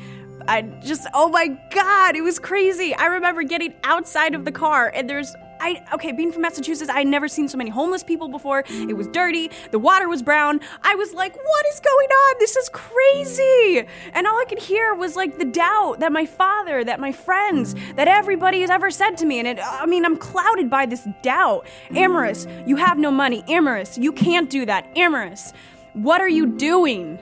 I 0.46 0.62
just, 0.62 1.06
oh 1.12 1.28
my 1.28 1.48
God, 1.70 2.16
it 2.16 2.22
was 2.22 2.38
crazy. 2.38 2.94
I 2.94 3.06
remember 3.06 3.42
getting 3.42 3.74
outside 3.84 4.34
of 4.34 4.44
the 4.44 4.52
car 4.52 4.90
and 4.94 5.08
there's 5.08 5.34
I 5.60 5.84
okay, 5.92 6.12
being 6.12 6.30
from 6.30 6.42
Massachusetts, 6.42 6.88
I 6.88 6.98
had 6.98 7.08
never 7.08 7.26
seen 7.26 7.48
so 7.48 7.58
many 7.58 7.68
homeless 7.68 8.04
people 8.04 8.28
before. 8.28 8.62
It 8.68 8.96
was 8.96 9.08
dirty, 9.08 9.50
the 9.72 9.78
water 9.78 10.08
was 10.08 10.22
brown. 10.22 10.60
I 10.82 10.94
was 10.94 11.12
like, 11.12 11.34
what 11.34 11.66
is 11.66 11.80
going 11.80 12.08
on? 12.08 12.36
This 12.38 12.54
is 12.54 12.68
crazy. 12.68 13.84
And 14.12 14.26
all 14.26 14.38
I 14.38 14.44
could 14.48 14.60
hear 14.60 14.94
was 14.94 15.16
like 15.16 15.36
the 15.36 15.44
doubt 15.44 15.98
that 15.98 16.12
my 16.12 16.26
father, 16.26 16.84
that 16.84 17.00
my 17.00 17.10
friends, 17.10 17.74
that 17.96 18.06
everybody 18.06 18.60
has 18.60 18.70
ever 18.70 18.90
said 18.92 19.16
to 19.16 19.26
me. 19.26 19.40
And 19.40 19.48
it, 19.48 19.58
I 19.60 19.84
mean, 19.84 20.04
I'm 20.04 20.16
clouded 20.16 20.70
by 20.70 20.86
this 20.86 21.08
doubt. 21.22 21.66
Amaris, 21.90 22.46
you 22.68 22.76
have 22.76 22.96
no 22.96 23.10
money. 23.10 23.42
Amaris, 23.48 24.00
you 24.00 24.12
can't 24.12 24.48
do 24.48 24.64
that. 24.66 24.94
Amaris, 24.94 25.52
what 25.94 26.20
are 26.20 26.28
you 26.28 26.46
doing? 26.46 27.18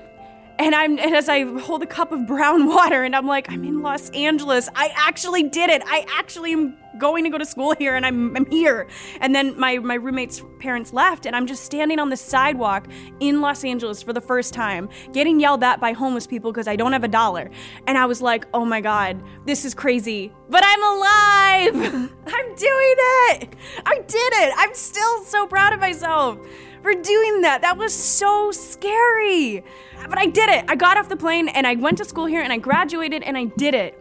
And 0.58 0.75
I'm 0.75 0.99
and 0.99 1.14
as 1.14 1.28
I 1.28 1.44
hold 1.61 1.82
a 1.82 1.87
cup 1.87 2.12
of 2.12 2.26
brown 2.26 2.66
water 2.75 3.02
and 3.04 3.14
I'm 3.14 3.26
like, 3.26 3.50
I'm 3.50 3.64
in 3.64 3.82
Los 3.82 4.11
Angeles. 4.11 4.68
I 4.75 4.92
actually 4.94 5.42
did 5.44 5.70
it. 5.70 5.82
I 5.85 6.06
actually 6.16 6.52
am 6.52 6.76
going 6.99 7.25
to 7.25 7.30
go 7.30 7.37
to 7.37 7.44
school 7.44 7.75
here 7.78 7.94
and 7.94 8.06
I'm, 8.06 8.35
I'm 8.37 8.46
here. 8.50 8.87
And 9.20 9.35
then 9.35 9.58
my, 9.58 9.78
my 9.78 9.94
roommate's 9.94 10.42
parents 10.61 10.94
left 10.94 11.26
and 11.26 11.37
I'm 11.37 11.46
just 11.46 11.64
standing 11.64 11.99
on 11.99 12.08
the 12.08 12.16
sidewalk 12.16 12.88
in 13.20 13.40
Los 13.42 13.64
Angeles 13.64 14.02
for 14.02 14.14
the 14.14 14.20
first 14.20 14.54
time, 14.54 14.88
getting 15.12 15.38
yelled 15.38 15.62
at 15.62 15.80
by 15.80 15.92
homeless 15.92 16.26
people 16.26 16.52
because 16.52 16.68
I 16.68 16.76
don't 16.76 16.92
have 16.92 17.04
a 17.04 17.08
dollar. 17.08 17.50
And 17.87 17.99
I 17.99 18.06
was 18.06 18.23
like, 18.23 18.46
oh 18.54 18.64
my 18.64 18.80
God, 18.80 19.23
this 19.44 19.64
is 19.64 19.75
crazy. 19.75 20.32
But 20.49 20.62
I'm 20.64 20.82
alive! 20.82 22.11
I'm 22.26 22.54
doing 22.54 22.94
it! 23.28 23.56
I 23.85 23.99
did 24.06 24.32
it! 24.32 24.54
I'm 24.56 24.75
still 24.75 25.25
so 25.25 25.46
proud 25.46 25.73
of 25.73 25.80
myself 25.80 26.38
for 26.87 26.95
doing 26.95 27.40
that. 27.40 27.62
That 27.62 27.76
was 27.76 27.93
so 27.93 28.52
scary. 28.52 29.64
But 30.09 30.19
I 30.19 30.26
did 30.26 30.49
it. 30.49 30.66
I 30.69 30.76
got 30.76 30.97
off 30.97 31.09
the 31.09 31.16
plane 31.16 31.49
and 31.49 31.66
I 31.66 31.75
went 31.75 31.99
to 31.99 32.05
school 32.05 32.26
here 32.26 32.43
and 32.43 32.52
I 32.52 32.59
graduated 32.59 33.25
and 33.25 33.37
I 33.37 33.47
did 33.47 33.75
it. 33.75 34.00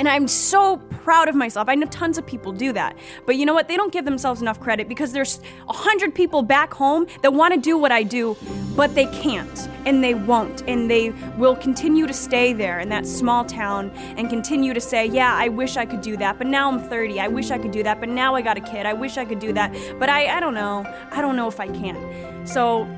And 0.00 0.08
I'm 0.08 0.28
so 0.28 0.78
proud 1.04 1.28
of 1.28 1.34
myself. 1.34 1.68
I 1.68 1.74
know 1.74 1.86
tons 1.88 2.16
of 2.16 2.24
people 2.24 2.52
do 2.52 2.72
that. 2.72 2.96
But 3.26 3.36
you 3.36 3.44
know 3.44 3.52
what? 3.52 3.68
They 3.68 3.76
don't 3.76 3.92
give 3.92 4.06
themselves 4.06 4.40
enough 4.40 4.58
credit 4.58 4.88
because 4.88 5.12
there's 5.12 5.40
a 5.68 5.74
hundred 5.74 6.14
people 6.14 6.40
back 6.40 6.72
home 6.72 7.06
that 7.20 7.34
want 7.34 7.52
to 7.52 7.60
do 7.60 7.76
what 7.76 7.92
I 7.92 8.02
do, 8.02 8.34
but 8.74 8.94
they 8.94 9.04
can't 9.04 9.68
and 9.84 10.02
they 10.02 10.14
won't. 10.14 10.62
And 10.66 10.90
they 10.90 11.10
will 11.36 11.54
continue 11.54 12.06
to 12.06 12.14
stay 12.14 12.54
there 12.54 12.80
in 12.80 12.88
that 12.88 13.06
small 13.06 13.44
town 13.44 13.90
and 14.16 14.30
continue 14.30 14.72
to 14.72 14.80
say, 14.80 15.04
Yeah, 15.04 15.34
I 15.34 15.48
wish 15.48 15.76
I 15.76 15.84
could 15.84 16.00
do 16.00 16.16
that, 16.16 16.38
but 16.38 16.46
now 16.46 16.72
I'm 16.72 16.80
30. 16.80 17.20
I 17.20 17.28
wish 17.28 17.50
I 17.50 17.58
could 17.58 17.70
do 17.70 17.82
that, 17.82 18.00
but 18.00 18.08
now 18.08 18.34
I 18.34 18.40
got 18.40 18.56
a 18.56 18.62
kid. 18.62 18.86
I 18.86 18.94
wish 18.94 19.18
I 19.18 19.26
could 19.26 19.38
do 19.38 19.52
that, 19.52 19.70
but 19.98 20.08
I, 20.08 20.34
I 20.34 20.40
don't 20.40 20.54
know. 20.54 20.86
I 21.10 21.20
don't 21.20 21.36
know 21.36 21.46
if 21.46 21.60
I 21.60 21.68
can. 21.68 22.46
So 22.46 22.88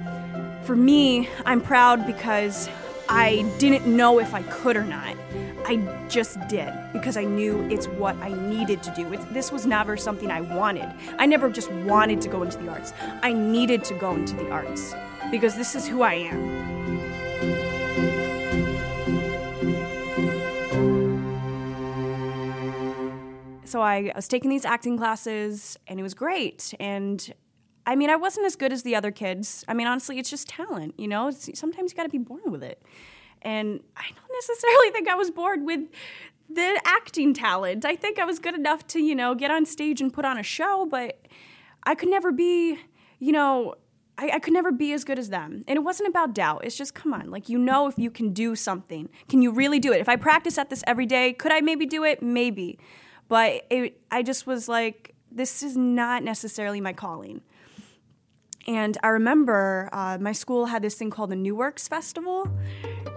for 0.63 0.77
me, 0.77 1.29
I'm 1.45 1.63
proud 1.63 2.07
because 2.07 2.69
I 3.09 3.43
didn't 3.59 3.87
know 3.87 4.21
if 4.21 4.35
I 4.35 4.43
could 4.45 4.77
or 4.77 4.85
not. 4.85 5.17
I 5.65 6.07
just 6.09 6.39
did 6.49 6.73
because 6.93 7.17
I 7.17 7.25
knew 7.25 7.63
it's 7.71 7.87
what 7.87 8.17
I 8.17 8.33
needed 8.33 8.83
to 8.83 8.91
do. 8.95 9.13
It's, 9.13 9.25
this 9.27 9.53
was 9.53 9.65
never 9.65 9.97
something 9.97 10.31
I 10.31 10.41
wanted. 10.41 10.93
I 11.19 11.27
never 11.27 11.49
just 11.49 11.71
wanted 11.71 12.21
to 12.23 12.29
go 12.29 12.43
into 12.43 12.59
the 12.59 12.69
arts. 12.69 12.93
I 13.23 13.33
needed 13.33 13.85
to 13.85 13.95
go 13.95 14.13
into 14.13 14.35
the 14.35 14.51
arts 14.51 14.95
because 15.31 15.55
this 15.55 15.77
is 15.77 15.87
who 15.87 16.03
I 16.03 16.15
am. 16.15 16.73
So 23.65 23.81
I, 23.81 24.13
was 24.15 24.29
taking 24.29 24.51
these 24.51 24.65
acting 24.65 24.99
classes 24.99 25.79
and 25.87 25.99
it 25.99 26.03
was 26.03 26.13
great. 26.13 26.75
And 26.81 27.33
I 27.87 27.97
mean, 27.97 28.11
I 28.11 28.17
wasn't 28.17 28.47
as 28.47 28.57
good 28.57 28.73
as 28.73 28.83
the 28.83 28.97
other 28.97 29.11
kids. 29.11 29.65
I 29.69 29.75
mean, 29.75 29.87
honestly, 29.87 30.19
it's 30.19 30.29
just 30.29 30.49
talent, 30.49 30.95
you 30.99 31.09
know? 31.09 31.29
It's, 31.29 31.59
sometimes 31.59 31.93
you 31.93 31.97
got 31.97 32.03
to 32.03 32.09
be 32.09 32.19
born 32.19 32.51
with 32.51 32.63
it. 32.63 32.83
And 33.43 33.81
I 33.97 34.05
don't 34.09 34.33
necessarily 34.33 34.91
think 34.91 35.09
I 35.09 35.15
was 35.15 35.31
bored 35.31 35.65
with 35.65 35.81
the 36.49 36.81
acting 36.85 37.35
talent. 37.35 37.85
I 37.85 37.97
think 37.97 38.19
I 38.19 38.25
was 38.25 38.39
good 38.39 38.55
enough 38.55 38.87
to, 38.89 39.01
you 39.01 39.15
know, 39.15 39.35
get 39.35 39.51
on 39.51 39.67
stage 39.67 40.01
and 40.01 40.13
put 40.13 40.25
on 40.25 40.39
a 40.39 40.43
show, 40.43 40.87
but 40.91 41.27
I 41.85 41.95
could 41.95 42.09
never 42.09 42.31
be, 42.33 42.79
you 43.19 43.33
know, 43.33 43.75
I, 44.19 44.33
I, 44.35 44.39
could 44.39 44.53
never 44.53 44.71
be 44.71 44.93
as 44.93 45.05
good 45.05 45.19
as 45.19 45.31
them. 45.31 45.65
And 45.67 45.77
it 45.77 45.81
wasn't 45.81 46.09
about 46.09 46.35
doubt. 46.35 46.65
It's 46.65 46.77
just, 46.77 46.95
come 46.95 47.15
on, 47.15 47.31
like, 47.31 47.49
you 47.49 47.59
know, 47.59 47.89
if 47.89 47.99
you 47.99 48.11
can 48.11 48.33
do 48.33 48.55
something, 48.55 49.09
can 49.29 49.43
you 49.43 49.51
really 49.51 49.79
do 49.79 49.93
it? 49.93 50.01
If 50.01 50.09
I 50.09 50.17
practice 50.17 50.59
at 50.59 50.71
this 50.71 50.85
every 50.87 51.07
day, 51.07 51.33
could 51.33 51.51
I 51.51 51.61
maybe 51.61 51.87
do 51.87 52.05
it? 52.05 52.23
Maybe. 52.23 52.79
But 53.29 53.67
it, 53.71 54.01
I 54.11 54.23
just 54.23 54.47
was 54.47 54.69
like, 54.69 55.15
this 55.31 55.63
is 55.63 55.77
not 55.77 56.23
necessarily 56.23 56.81
my 56.81 56.93
calling. 56.93 57.41
And 58.67 58.97
I 59.03 59.09
remember 59.09 59.89
uh, 59.93 60.19
my 60.21 60.33
school 60.33 60.67
had 60.67 60.83
this 60.83 60.95
thing 60.95 61.11
called 61.11 61.31
the 61.31 61.37
New 61.37 61.57
Works 61.57 61.89
Festival. 61.89 62.49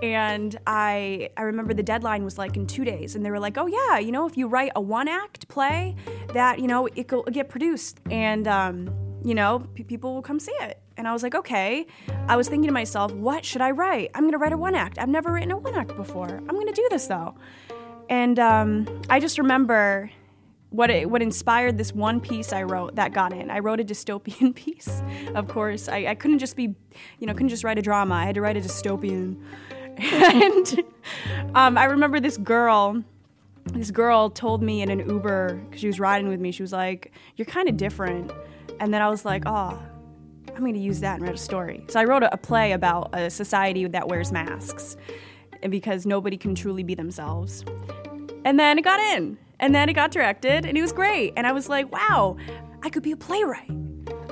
And 0.01 0.57
I, 0.67 1.29
I 1.37 1.43
remember 1.43 1.73
the 1.73 1.83
deadline 1.83 2.23
was 2.23 2.37
like 2.37 2.57
in 2.57 2.67
two 2.67 2.83
days. 2.83 3.15
And 3.15 3.25
they 3.25 3.31
were 3.31 3.39
like, 3.39 3.57
oh, 3.57 3.67
yeah, 3.67 3.99
you 3.99 4.11
know, 4.11 4.27
if 4.27 4.37
you 4.37 4.47
write 4.47 4.71
a 4.75 4.81
one 4.81 5.07
act 5.07 5.47
play, 5.47 5.95
that, 6.33 6.59
you 6.59 6.67
know, 6.67 6.87
it 6.95 7.11
will 7.11 7.23
get 7.23 7.49
produced. 7.49 7.99
And, 8.11 8.47
um, 8.47 8.89
you 9.23 9.33
know, 9.33 9.65
p- 9.73 9.83
people 9.83 10.13
will 10.13 10.21
come 10.21 10.39
see 10.39 10.53
it. 10.61 10.81
And 10.97 11.07
I 11.07 11.13
was 11.13 11.23
like, 11.23 11.35
okay. 11.35 11.87
I 12.27 12.35
was 12.35 12.47
thinking 12.47 12.67
to 12.67 12.73
myself, 12.73 13.11
what 13.13 13.43
should 13.43 13.61
I 13.61 13.71
write? 13.71 14.11
I'm 14.13 14.29
to 14.29 14.37
write 14.37 14.53
a 14.53 14.57
one 14.57 14.75
act. 14.75 14.99
I've 14.99 15.09
never 15.09 15.31
written 15.31 15.51
a 15.51 15.57
one 15.57 15.75
act 15.75 15.95
before. 15.95 16.27
I'm 16.27 16.55
to 16.67 16.71
do 16.73 16.87
this 16.91 17.07
though. 17.07 17.35
And 18.09 18.37
um, 18.39 19.01
I 19.09 19.19
just 19.19 19.37
remember 19.37 20.11
what 20.69 20.89
it, 20.89 21.09
what 21.09 21.21
inspired 21.21 21.77
this 21.77 21.93
one 21.93 22.19
piece 22.19 22.51
I 22.51 22.63
wrote 22.63 22.95
that 22.95 23.13
got 23.13 23.31
in. 23.33 23.49
I 23.49 23.59
wrote 23.59 23.79
a 23.79 23.83
dystopian 23.83 24.53
piece, 24.55 25.01
of 25.33 25.47
course. 25.47 25.87
I, 25.87 26.07
I 26.07 26.15
couldn't 26.15 26.39
just 26.39 26.55
be, 26.55 26.75
you 27.19 27.27
know, 27.27 27.33
couldn't 27.33 27.49
just 27.49 27.63
write 27.63 27.79
a 27.79 27.81
drama. 27.81 28.15
I 28.15 28.25
had 28.25 28.35
to 28.35 28.41
write 28.41 28.57
a 28.57 28.61
dystopian. 28.61 29.41
And 29.97 30.83
um, 31.55 31.77
I 31.77 31.85
remember 31.85 32.19
this 32.19 32.37
girl. 32.37 33.03
This 33.73 33.89
girl 33.89 34.29
told 34.29 34.61
me 34.61 34.81
in 34.81 34.91
an 34.91 35.09
Uber 35.09 35.55
because 35.55 35.81
she 35.81 35.87
was 35.87 35.99
riding 35.99 36.29
with 36.29 36.39
me. 36.39 36.51
She 36.51 36.61
was 36.61 36.71
like, 36.71 37.11
"You're 37.35 37.45
kind 37.45 37.67
of 37.67 37.77
different," 37.77 38.31
and 38.79 38.93
then 38.93 39.01
I 39.01 39.09
was 39.09 39.25
like, 39.25 39.43
"Oh, 39.45 39.81
I'm 40.49 40.59
going 40.59 40.73
to 40.75 40.79
use 40.79 40.99
that 40.99 41.15
and 41.15 41.23
write 41.23 41.35
a 41.35 41.37
story." 41.37 41.83
So 41.87 41.99
I 41.99 42.03
wrote 42.03 42.23
a, 42.23 42.33
a 42.33 42.37
play 42.37 42.73
about 42.73 43.09
a 43.13 43.29
society 43.29 43.87
that 43.87 44.07
wears 44.07 44.31
masks, 44.31 44.97
and 45.63 45.71
because 45.71 46.05
nobody 46.05 46.37
can 46.37 46.53
truly 46.53 46.83
be 46.83 46.93
themselves. 46.93 47.65
And 48.45 48.59
then 48.59 48.77
it 48.77 48.83
got 48.83 48.99
in. 48.99 49.37
And 49.59 49.73
then 49.73 49.89
it 49.89 49.93
got 49.93 50.11
directed 50.11 50.65
and 50.65 50.77
it 50.77 50.81
was 50.81 50.91
great. 50.91 51.33
And 51.35 51.47
I 51.47 51.51
was 51.51 51.69
like, 51.69 51.91
wow, 51.91 52.37
I 52.83 52.89
could 52.89 53.03
be 53.03 53.11
a 53.11 53.17
playwright. 53.17 53.71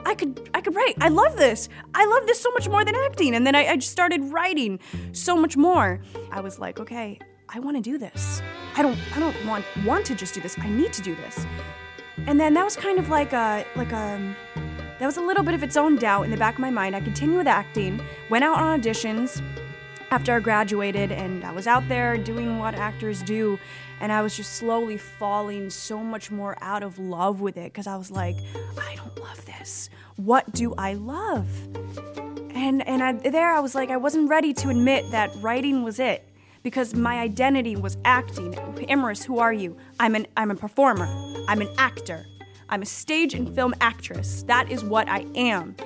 I 0.06 0.16
could 0.16 0.50
I 0.54 0.62
could 0.62 0.76
write. 0.76 0.96
I 1.02 1.10
love 1.10 1.38
this. 1.38 1.70
I 1.94 2.06
love 2.06 2.28
this 2.28 2.40
so 2.40 2.52
much 2.52 2.68
more 2.68 2.84
than 2.86 2.96
acting. 2.96 3.36
And 3.36 3.46
then 3.46 3.56
I, 3.56 3.68
I 3.68 3.76
just 3.76 3.92
started 3.92 4.22
writing 4.32 4.80
so 5.12 5.36
much 5.36 5.58
more. 5.58 6.02
I 6.32 6.42
was 6.42 6.60
like, 6.60 6.80
okay, 6.80 7.20
I 7.50 7.60
want 7.60 7.78
to 7.78 7.82
do 7.82 7.98
this. 7.98 8.42
I 8.76 8.82
don't 8.82 8.98
I 9.16 9.20
don't 9.20 9.46
want 9.46 9.66
want 9.86 10.06
to 10.08 10.16
just 10.16 10.34
do 10.34 10.42
this. 10.42 10.58
I 10.60 10.70
need 10.70 10.94
to 10.94 11.02
do 11.02 11.16
this. 11.16 11.46
And 12.28 12.40
then 12.40 12.54
that 12.54 12.64
was 12.64 12.76
kind 12.76 13.00
of 13.00 13.10
like 13.10 13.34
a 13.34 13.66
like 13.76 13.92
a 13.92 14.36
that 15.00 15.06
was 15.06 15.18
a 15.18 15.22
little 15.22 15.44
bit 15.44 15.54
of 15.54 15.64
its 15.64 15.76
own 15.76 15.98
doubt 15.98 16.24
in 16.24 16.32
the 16.32 16.38
back 16.38 16.56
of 16.56 16.60
my 16.60 16.70
mind. 16.70 16.96
I 16.96 17.02
continued 17.02 17.38
with 17.38 17.48
acting, 17.48 18.02
went 18.30 18.44
out 18.44 18.58
on 18.58 18.80
auditions 18.80 19.42
after 20.14 20.36
I 20.36 20.40
graduated, 20.40 21.12
and 21.12 21.44
I 21.44 21.52
was 21.52 21.66
out 21.66 21.88
there 21.90 22.18
doing 22.18 22.60
what 22.60 22.76
actors 22.76 23.24
do 23.24 23.60
and 24.04 24.12
I 24.12 24.22
was 24.22 24.36
just 24.36 24.56
slowly 24.56 24.98
falling 24.98 25.70
so 25.70 26.04
much 26.04 26.30
more 26.30 26.58
out 26.60 26.84
of 26.84 27.00
love 27.00 27.40
with 27.40 27.56
it 27.56 27.72
because 27.72 27.88
I 27.88 27.96
was 27.96 28.12
like, 28.12 28.36
I 28.78 28.96
don't 28.96 29.18
love 29.18 29.46
this. 29.46 29.90
What 30.18 30.52
do 30.52 30.76
I 30.78 30.96
love? 30.96 31.48
And 32.54 32.86
and 32.86 33.02
I, 33.02 33.14
there 33.14 33.54
I 33.54 33.62
was 33.62 33.76
like, 33.76 33.90
I 33.90 33.96
wasn't 33.96 34.30
ready 34.30 34.54
to 34.56 34.70
admit 34.70 35.10
that 35.12 35.32
writing 35.38 35.84
was 35.84 36.00
it 36.00 36.28
because 36.64 36.94
my 36.94 37.22
identity 37.22 37.78
was 37.78 37.98
acting. 38.04 38.54
Amaris, 38.54 39.24
who 39.24 39.40
are 39.40 39.54
you? 39.54 39.78
I'm 40.02 40.16
an 40.16 40.28
I'm 40.36 40.52
a 40.52 40.56
performer. 40.56 41.08
I'm 41.48 41.62
an 41.62 41.70
actor. 41.78 42.26
I'm 42.68 42.82
a 42.82 42.86
stage 42.86 43.34
and 43.34 43.56
film 43.56 43.74
actress. 43.80 44.44
That 44.44 44.70
is 44.70 44.84
what 44.84 45.08
I 45.08 45.26
am. 45.34 45.78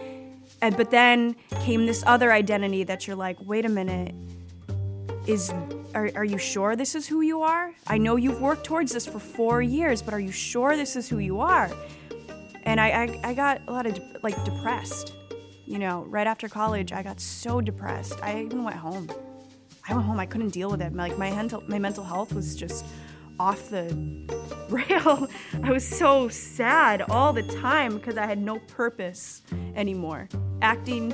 And 0.61 0.75
but 0.75 0.91
then 0.91 1.35
came 1.61 1.85
this 1.85 2.03
other 2.05 2.31
identity 2.31 2.83
that 2.83 3.07
you're 3.07 3.15
like, 3.15 3.37
wait 3.41 3.65
a 3.65 3.69
minute 3.69 4.15
is 5.27 5.51
are, 5.93 6.09
are 6.15 6.25
you 6.25 6.37
sure 6.37 6.75
this 6.75 6.95
is 6.95 7.07
who 7.07 7.21
you 7.21 7.41
are? 7.41 7.73
I 7.87 7.97
know 7.97 8.15
you've 8.15 8.41
worked 8.41 8.65
towards 8.65 8.93
this 8.93 9.05
for 9.05 9.19
four 9.19 9.61
years, 9.61 10.01
but 10.01 10.13
are 10.13 10.19
you 10.19 10.31
sure 10.31 10.75
this 10.75 10.95
is 10.95 11.09
who 11.09 11.19
you 11.19 11.39
are? 11.41 11.69
And 12.63 12.79
I, 12.79 12.89
I, 12.89 13.19
I 13.23 13.33
got 13.33 13.61
a 13.67 13.71
lot 13.71 13.85
of 13.85 13.95
de- 13.95 14.19
like 14.23 14.41
depressed. 14.43 15.13
You 15.65 15.79
know, 15.79 16.05
right 16.07 16.27
after 16.27 16.47
college, 16.47 16.93
I 16.93 17.03
got 17.03 17.19
so 17.19 17.59
depressed. 17.59 18.21
I 18.21 18.41
even 18.41 18.63
went 18.63 18.77
home. 18.77 19.09
I 19.87 19.93
went 19.93 20.05
home. 20.05 20.19
I 20.19 20.25
couldn't 20.25 20.49
deal 20.49 20.69
with 20.69 20.81
it. 20.81 20.93
Like 20.93 21.17
my 21.17 21.29
mental, 21.31 21.63
my 21.67 21.79
mental 21.79 22.03
health 22.03 22.33
was 22.33 22.55
just 22.55 22.85
off 23.39 23.69
the 23.69 23.87
rail. 24.69 25.27
I 25.63 25.71
was 25.71 25.87
so 25.87 26.29
sad 26.29 27.01
all 27.09 27.33
the 27.33 27.43
time 27.43 27.95
because 27.95 28.17
I 28.17 28.25
had 28.25 28.37
no 28.37 28.59
purpose 28.59 29.41
anymore. 29.75 30.29
Acting 30.61 31.13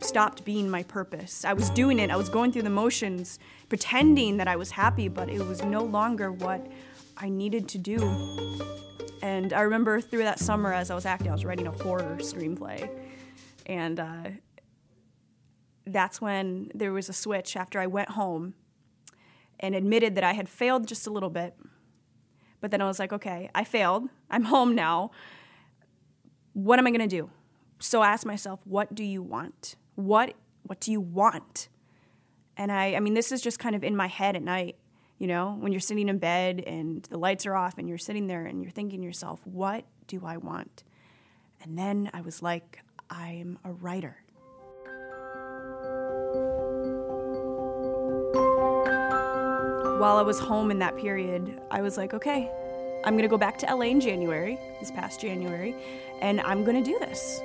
stopped 0.00 0.44
being 0.44 0.68
my 0.68 0.82
purpose. 0.82 1.44
I 1.44 1.52
was 1.52 1.70
doing 1.70 1.98
it, 1.98 2.10
I 2.10 2.16
was 2.16 2.28
going 2.28 2.52
through 2.52 2.62
the 2.62 2.70
motions, 2.70 3.38
pretending 3.68 4.36
that 4.38 4.48
I 4.48 4.56
was 4.56 4.70
happy, 4.70 5.08
but 5.08 5.28
it 5.28 5.44
was 5.46 5.62
no 5.62 5.82
longer 5.82 6.32
what 6.32 6.66
I 7.16 7.28
needed 7.28 7.68
to 7.68 7.78
do. 7.78 7.98
And 9.22 9.52
I 9.52 9.62
remember 9.62 10.00
through 10.00 10.24
that 10.24 10.38
summer 10.38 10.72
as 10.72 10.90
I 10.90 10.94
was 10.94 11.06
acting, 11.06 11.28
I 11.28 11.32
was 11.32 11.44
writing 11.44 11.66
a 11.66 11.70
horror 11.70 12.16
screenplay. 12.20 12.88
And 13.66 13.98
uh, 13.98 14.30
that's 15.86 16.20
when 16.20 16.70
there 16.74 16.92
was 16.92 17.08
a 17.08 17.12
switch 17.12 17.56
after 17.56 17.80
I 17.80 17.86
went 17.86 18.10
home 18.10 18.54
and 19.58 19.74
admitted 19.74 20.14
that 20.16 20.24
I 20.24 20.32
had 20.32 20.48
failed 20.48 20.86
just 20.86 21.06
a 21.06 21.10
little 21.10 21.30
bit. 21.30 21.56
But 22.60 22.70
then 22.70 22.80
I 22.80 22.86
was 22.86 22.98
like, 22.98 23.12
okay, 23.12 23.50
I 23.54 23.64
failed. 23.64 24.08
I'm 24.30 24.44
home 24.44 24.74
now. 24.74 25.12
What 26.52 26.78
am 26.78 26.86
I 26.86 26.90
going 26.90 27.08
to 27.08 27.16
do? 27.16 27.30
So 27.78 28.00
I 28.02 28.08
asked 28.08 28.26
myself, 28.26 28.60
what 28.64 28.94
do 28.94 29.04
you 29.04 29.22
want? 29.22 29.76
what 29.96 30.34
what 30.62 30.80
do 30.80 30.92
you 30.92 31.00
want? 31.00 31.68
And 32.56 32.70
I 32.70 32.94
I 32.94 33.00
mean 33.00 33.14
this 33.14 33.32
is 33.32 33.42
just 33.42 33.58
kind 33.58 33.74
of 33.74 33.82
in 33.82 33.96
my 33.96 34.06
head 34.06 34.36
at 34.36 34.42
night, 34.42 34.76
you 35.18 35.26
know, 35.26 35.56
when 35.58 35.72
you're 35.72 35.80
sitting 35.80 36.08
in 36.08 36.18
bed 36.18 36.62
and 36.66 37.02
the 37.04 37.18
lights 37.18 37.44
are 37.46 37.56
off 37.56 37.78
and 37.78 37.88
you're 37.88 37.98
sitting 37.98 38.26
there 38.26 38.46
and 38.46 38.62
you're 38.62 38.70
thinking 38.70 39.00
to 39.00 39.04
yourself, 39.04 39.40
what 39.44 39.84
do 40.06 40.24
I 40.24 40.36
want? 40.36 40.84
And 41.62 41.76
then 41.76 42.10
I 42.12 42.20
was 42.20 42.42
like, 42.42 42.80
I'm 43.10 43.58
a 43.64 43.72
writer. 43.72 44.18
While 49.98 50.18
I 50.18 50.22
was 50.22 50.38
home 50.38 50.70
in 50.70 50.78
that 50.80 50.96
period, 50.98 51.58
I 51.70 51.80
was 51.80 51.96
like, 51.96 52.12
okay, 52.12 52.50
I'm 53.04 53.16
gonna 53.16 53.28
go 53.28 53.38
back 53.38 53.56
to 53.58 53.74
LA 53.74 53.86
in 53.86 54.00
January, 54.00 54.58
this 54.78 54.90
past 54.90 55.20
January, 55.20 55.74
and 56.20 56.40
I'm 56.42 56.64
gonna 56.64 56.82
do 56.82 56.98
this 56.98 57.40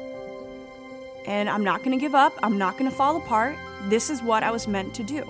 and 1.26 1.50
I'm 1.50 1.64
not 1.64 1.84
going 1.84 1.98
to 1.98 2.02
give 2.02 2.16
up. 2.16 2.34
I'm 2.42 2.58
not 2.58 2.78
going 2.78 2.90
to 2.90 2.96
fall 2.96 3.18
apart. 3.18 3.56
This 3.90 4.10
is 4.10 4.22
what 4.22 4.44
I 4.44 4.52
was 4.52 4.68
meant 4.68 4.94
to 4.96 5.04
do. 5.04 5.24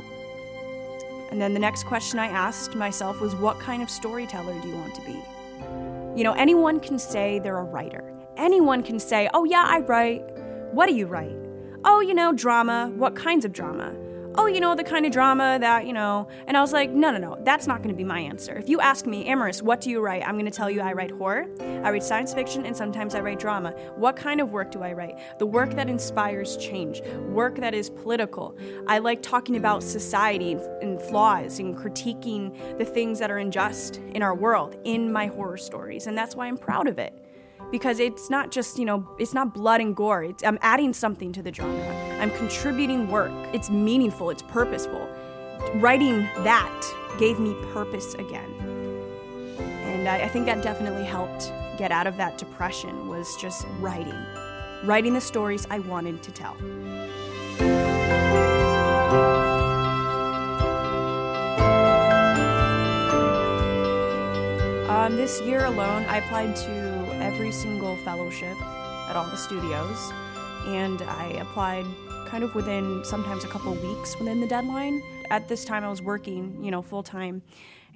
And 1.32 1.42
then 1.42 1.54
the 1.54 1.60
next 1.60 1.86
question 1.86 2.20
I 2.20 2.28
asked 2.28 2.76
myself 2.76 3.22
was, 3.22 3.36
What 3.36 3.60
kind 3.60 3.82
of 3.82 3.90
storyteller 3.90 4.60
do 4.62 4.68
you 4.68 4.76
want 4.76 4.96
to 4.96 5.02
be? 5.02 5.24
You 6.18 6.24
know, 6.26 6.34
anyone 6.34 6.80
can 6.80 7.00
say 7.00 7.40
they're 7.40 7.58
a 7.58 7.64
writer. 7.64 8.04
Anyone 8.36 8.84
can 8.84 9.00
say, 9.00 9.30
Oh, 9.34 9.46
yeah, 9.46 9.64
I 9.66 9.80
write. 9.80 10.24
What 10.74 10.88
do 10.88 10.94
you 10.94 11.08
write? 11.08 11.36
Oh, 11.86 12.02
you 12.02 12.14
know, 12.14 12.34
drama. 12.34 12.92
What 12.96 13.16
kinds 13.16 13.46
of 13.46 13.54
drama? 13.54 13.96
Oh, 14.36 14.48
you 14.48 14.60
know, 14.60 14.76
the 14.76 14.84
kind 14.84 15.06
of 15.06 15.12
drama 15.12 15.58
that, 15.60 15.86
you 15.86 15.94
know. 15.94 16.28
And 16.48 16.56
I 16.56 16.62
was 16.62 16.74
like, 16.74 16.92
no, 16.92 17.12
no, 17.12 17.18
no, 17.18 17.38
that's 17.44 17.68
not 17.68 17.78
going 17.78 17.90
to 17.90 17.96
be 17.96 18.04
my 18.04 18.20
answer. 18.20 18.54
If 18.54 18.70
you 18.70 18.80
ask 18.80 19.06
me, 19.06 19.28
Amaris, 19.28 19.62
what 19.62 19.82
do 19.82 19.90
you 19.90 20.02
write? 20.02 20.28
I'm 20.28 20.36
going 20.36 20.46
to 20.46 20.52
tell 20.52 20.70
you 20.70 20.82
I 20.82 20.94
write 20.94 21.12
horror, 21.12 21.48
I 21.60 21.92
write 21.92 22.04
science 22.04 22.34
fiction, 22.34 22.66
and 22.66 22.76
sometimes 22.76 23.16
I 23.16 23.22
write 23.22 23.40
drama. 23.40 23.72
What 23.96 24.16
kind 24.16 24.40
of 24.40 24.52
work 24.52 24.72
do 24.72 24.82
I 24.82 24.94
write? 24.94 25.18
The 25.40 25.46
work 25.46 25.72
that 25.72 25.90
inspires 25.90 26.58
change, 26.58 27.02
work 27.30 27.56
that 27.58 27.74
is 27.74 27.90
political. 27.90 28.58
I 28.88 29.00
like 29.00 29.22
talking 29.22 29.56
about 29.56 29.84
society 29.84 30.58
and, 30.82 31.02
flaws 31.02 31.60
and 31.60 31.76
critiquing 31.76 32.78
the 32.78 32.86
things 32.86 33.18
that 33.20 33.32
are 33.32 33.38
unjust 33.38 33.98
in 34.14 34.22
our 34.22 34.36
world 34.36 34.78
in 34.84 35.12
my 35.12 35.28
horror 35.28 35.58
stories. 35.58 36.08
And 36.08 36.18
that's 36.18 36.36
why 36.36 36.48
I'm 36.48 36.58
proud 36.58 36.88
of 36.88 37.00
it 37.00 37.14
because 37.72 38.00
it's 38.00 38.30
not 38.30 38.52
just, 38.52 38.78
you 38.78 38.86
know, 38.86 39.08
it's 39.18 39.34
not 39.34 39.54
blood 39.54 39.82
and 39.82 39.96
gore. 39.96 40.24
It's, 40.24 40.44
I'm 40.44 40.60
adding 40.62 40.94
something 40.94 41.32
to 41.34 41.42
the 41.42 41.54
genre. 41.54 42.20
I'm 42.20 42.32
contributing 42.32 43.08
work. 43.08 43.32
It's 43.54 43.70
meaningful, 43.70 44.30
it's 44.30 44.42
purposeful. 44.44 45.10
Writing 45.76 46.24
that 46.44 46.84
gave 47.18 47.40
me 47.40 47.56
purpose 47.72 48.14
again. 48.16 48.52
And 49.60 50.08
I, 50.08 50.24
I 50.24 50.28
think 50.28 50.46
that 50.48 50.62
definitely 50.62 51.06
helped 51.06 51.52
get 51.78 51.92
out 51.92 52.08
of 52.08 52.18
that 52.18 52.38
depression 52.38 53.08
was 53.08 53.36
just 53.38 53.66
writing. 53.80 54.14
Writing 54.84 55.14
the 55.14 55.22
stories 55.22 55.66
I 55.70 55.80
wanted 55.80 56.22
to 56.24 56.32
tell. 56.32 56.58
Um, 64.90 65.16
this 65.16 65.42
year 65.42 65.66
alone, 65.66 66.06
I 66.06 66.18
applied 66.18 66.56
to 66.58 67.01
every 67.32 67.52
single 67.52 67.96
fellowship 67.98 68.62
at 69.10 69.16
all 69.16 69.26
the 69.30 69.38
studios, 69.38 70.12
and 70.66 71.02
I 71.04 71.38
applied 71.40 71.86
kind 72.26 72.44
of 72.44 72.54
within 72.56 73.06
sometimes 73.06 73.46
a 73.46 73.48
couple 73.48 73.74
weeks 73.74 74.20
within 74.20 74.42
the 74.42 74.48
deadline. 74.48 75.02
At 75.30 75.48
this 75.48 75.64
time, 75.64 75.86
I 75.86 75.90
was 75.90 76.02
working, 76.02 76.62
you 76.62 76.72
know, 76.72 76.82
full 76.82 77.04
time, 77.04 77.42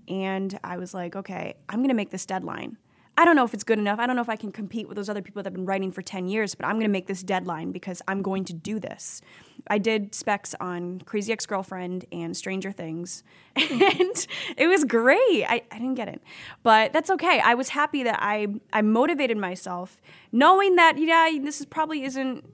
and 0.08 0.58
I 0.64 0.78
was 0.78 0.94
like, 0.94 1.18
okay, 1.18 1.56
I'm 1.68 1.82
gonna 1.82 1.94
make 1.94 2.12
this 2.12 2.26
deadline. 2.26 2.78
I 3.18 3.24
don't 3.24 3.36
know 3.36 3.46
if 3.46 3.54
it's 3.54 3.64
good 3.64 3.80
enough. 3.80 4.00
I 4.00 4.08
don't 4.08 4.16
know 4.18 4.22
if 4.22 4.30
I 4.30 4.36
can 4.36 4.52
compete 4.52 4.88
with 4.88 4.98
those 4.98 5.10
other 5.10 5.22
people 5.22 5.42
that 5.42 5.48
have 5.48 5.54
been 5.54 5.66
writing 5.66 5.92
for 5.92 6.02
10 6.02 6.28
years, 6.28 6.54
but 6.54 6.66
I'm 6.66 6.74
going 6.74 6.84
to 6.84 6.90
make 6.90 7.08
this 7.08 7.24
deadline 7.24 7.72
because 7.72 8.02
I'm 8.08 8.22
going 8.22 8.44
to 8.46 8.54
do 8.54 8.80
this. 8.80 9.22
I 9.68 9.78
did 9.78 10.14
specs 10.14 10.54
on 10.60 11.00
Crazy 11.02 11.32
Ex 11.32 11.46
Girlfriend 11.46 12.06
and 12.12 12.36
Stranger 12.36 12.72
Things, 12.72 13.24
and 13.56 14.28
it 14.58 14.68
was 14.68 14.84
great. 14.84 15.46
I, 15.46 15.64
I 15.72 15.80
didn't 15.80 15.96
get 15.96 16.10
it, 16.10 16.22
but 16.62 16.92
that's 16.94 17.10
okay. 17.10 17.40
I 17.40 17.54
was 17.54 17.70
happy 17.70 18.04
that 18.04 18.20
I, 18.22 18.48
I 18.74 18.82
motivated 18.82 19.38
myself 19.38 20.02
knowing 20.32 20.76
that, 20.76 20.98
yeah, 20.98 21.30
this 21.42 21.62
is 21.62 21.66
probably 21.66 22.04
isn't 22.04 22.46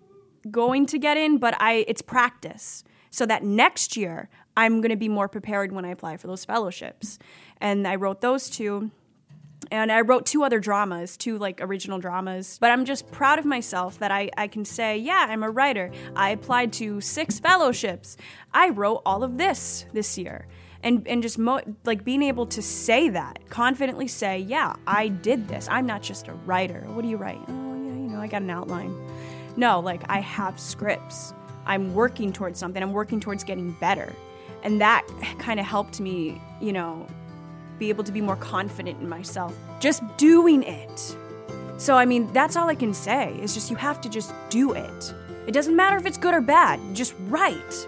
going 0.50 0.86
to 0.88 0.98
get 0.98 1.18
in, 1.18 1.38
but 1.38 1.56
I 1.60 1.86
it's 1.88 2.02
practice. 2.02 2.84
So 3.10 3.26
that 3.26 3.44
next 3.44 3.98
year, 3.98 4.30
I'm 4.56 4.80
going 4.80 4.92
to 4.92 4.96
be 4.96 5.10
more 5.10 5.28
prepared 5.28 5.72
when 5.72 5.86
I 5.86 5.90
apply 5.90 6.18
for 6.18 6.28
those 6.28 6.46
fellowships. 6.46 7.20
And 7.60 7.88
I 7.88 7.96
wrote 7.96 8.22
those 8.22 8.50
two 8.50 8.92
and 9.72 9.92
I 9.92 10.02
wrote 10.02 10.26
two 10.26 10.44
other 10.44 10.60
dramas, 10.60 11.16
two 11.16 11.38
like 11.38 11.62
original 11.62 11.98
dramas. 11.98 12.58
But 12.60 12.72
I'm 12.72 12.84
just 12.84 13.10
proud 13.10 13.40
of 13.40 13.46
myself 13.46 14.00
that 14.00 14.12
I, 14.12 14.30
I 14.38 14.48
can 14.48 14.66
say, 14.66 14.98
yeah, 14.98 15.26
I'm 15.30 15.44
a 15.44 15.50
writer. 15.50 15.92
I 16.16 16.32
applied 16.32 16.74
to 16.74 17.00
six 17.00 17.40
fellowships. 17.40 18.18
I 18.54 18.70
wrote 18.70 19.02
all 19.06 19.24
of 19.24 19.38
this 19.38 19.86
this 19.94 20.18
year. 20.18 20.48
And, 20.84 21.08
and 21.08 21.22
just 21.22 21.38
mo- 21.38 21.62
like 21.86 22.04
being 22.04 22.24
able 22.24 22.48
to 22.48 22.62
say 22.62 23.08
that, 23.10 23.40
confidently 23.50 24.08
say, 24.08 24.40
yeah, 24.40 24.74
I 24.88 25.10
did 25.10 25.48
this. 25.48 25.68
I'm 25.70 25.86
not 25.86 26.02
just 26.02 26.28
a 26.28 26.34
writer. 26.34 26.82
What 26.88 27.04
do 27.04 27.08
you 27.08 27.18
write? 27.18 27.40
Oh, 27.48 27.76
yeah, 27.76 27.94
you 27.94 28.10
know, 28.10 28.20
I 28.20 28.28
got 28.28 28.42
an 28.42 28.50
outline. 28.50 28.94
No, 29.56 29.80
like 29.80 30.02
I 30.10 30.20
have 30.22 30.60
scripts. 30.60 31.34
I'm 31.66 31.94
working 31.94 32.34
towards 32.34 32.60
something. 32.60 32.82
I'm 32.82 32.94
working 32.94 33.20
towards 33.20 33.44
getting 33.44 33.74
better. 33.74 34.12
And 34.64 34.82
that 34.82 35.08
kind 35.38 35.60
of 35.60 35.66
helped 35.66 36.00
me, 36.00 36.42
you 36.60 36.74
know, 36.74 37.08
be 37.82 37.90
able 37.90 38.04
to 38.04 38.12
be 38.12 38.22
more 38.22 38.36
confident 38.36 39.02
in 39.02 39.10
myself. 39.10 39.58
Just 39.80 40.04
doing 40.16 40.62
it. 40.62 41.18
So, 41.78 41.96
I 41.96 42.06
mean, 42.06 42.32
that's 42.32 42.56
all 42.56 42.70
I 42.70 42.76
can 42.76 42.94
say 42.94 43.36
is 43.42 43.56
just 43.56 43.72
you 43.72 43.76
have 43.76 44.00
to 44.02 44.10
just 44.10 44.32
do 44.50 44.74
it. 44.74 45.14
It 45.48 45.52
doesn't 45.52 45.76
matter 45.76 45.98
if 45.98 46.06
it's 46.06 46.20
good 46.20 46.36
or 46.36 46.42
bad, 46.42 46.80
just 46.94 47.16
write. 47.22 47.88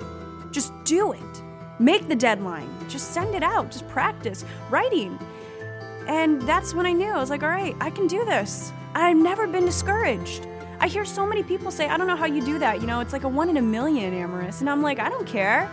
Just 0.49 0.73
do 0.83 1.11
it. 1.11 1.33
Make 1.79 2.07
the 2.07 2.15
deadline. 2.15 2.69
Just 2.89 3.11
send 3.11 3.35
it 3.35 3.43
out. 3.43 3.71
Just 3.71 3.87
practice 3.87 4.43
writing. 4.71 5.19
And 6.07 6.41
that's 6.41 6.73
when 6.73 6.87
I 6.87 6.91
knew 6.91 7.11
I 7.11 7.19
was 7.19 7.29
like, 7.29 7.43
all 7.43 7.49
right, 7.49 7.75
I 7.79 7.91
can 7.91 8.07
do 8.07 8.25
this. 8.25 8.73
I've 8.95 9.17
never 9.17 9.45
been 9.45 9.65
discouraged. 9.65 10.47
I 10.79 10.87
hear 10.87 11.05
so 11.05 11.25
many 11.25 11.43
people 11.43 11.69
say, 11.69 11.87
I 11.87 11.97
don't 11.97 12.07
know 12.07 12.15
how 12.15 12.25
you 12.25 12.43
do 12.43 12.57
that. 12.57 12.81
You 12.81 12.87
know, 12.87 12.99
it's 12.99 13.13
like 13.13 13.25
a 13.25 13.29
one 13.29 13.47
in 13.47 13.57
a 13.57 13.61
million, 13.61 14.11
Amaris. 14.11 14.59
And 14.59 14.69
I'm 14.69 14.81
like, 14.81 14.97
I 14.97 15.09
don't 15.09 15.27
care. 15.27 15.69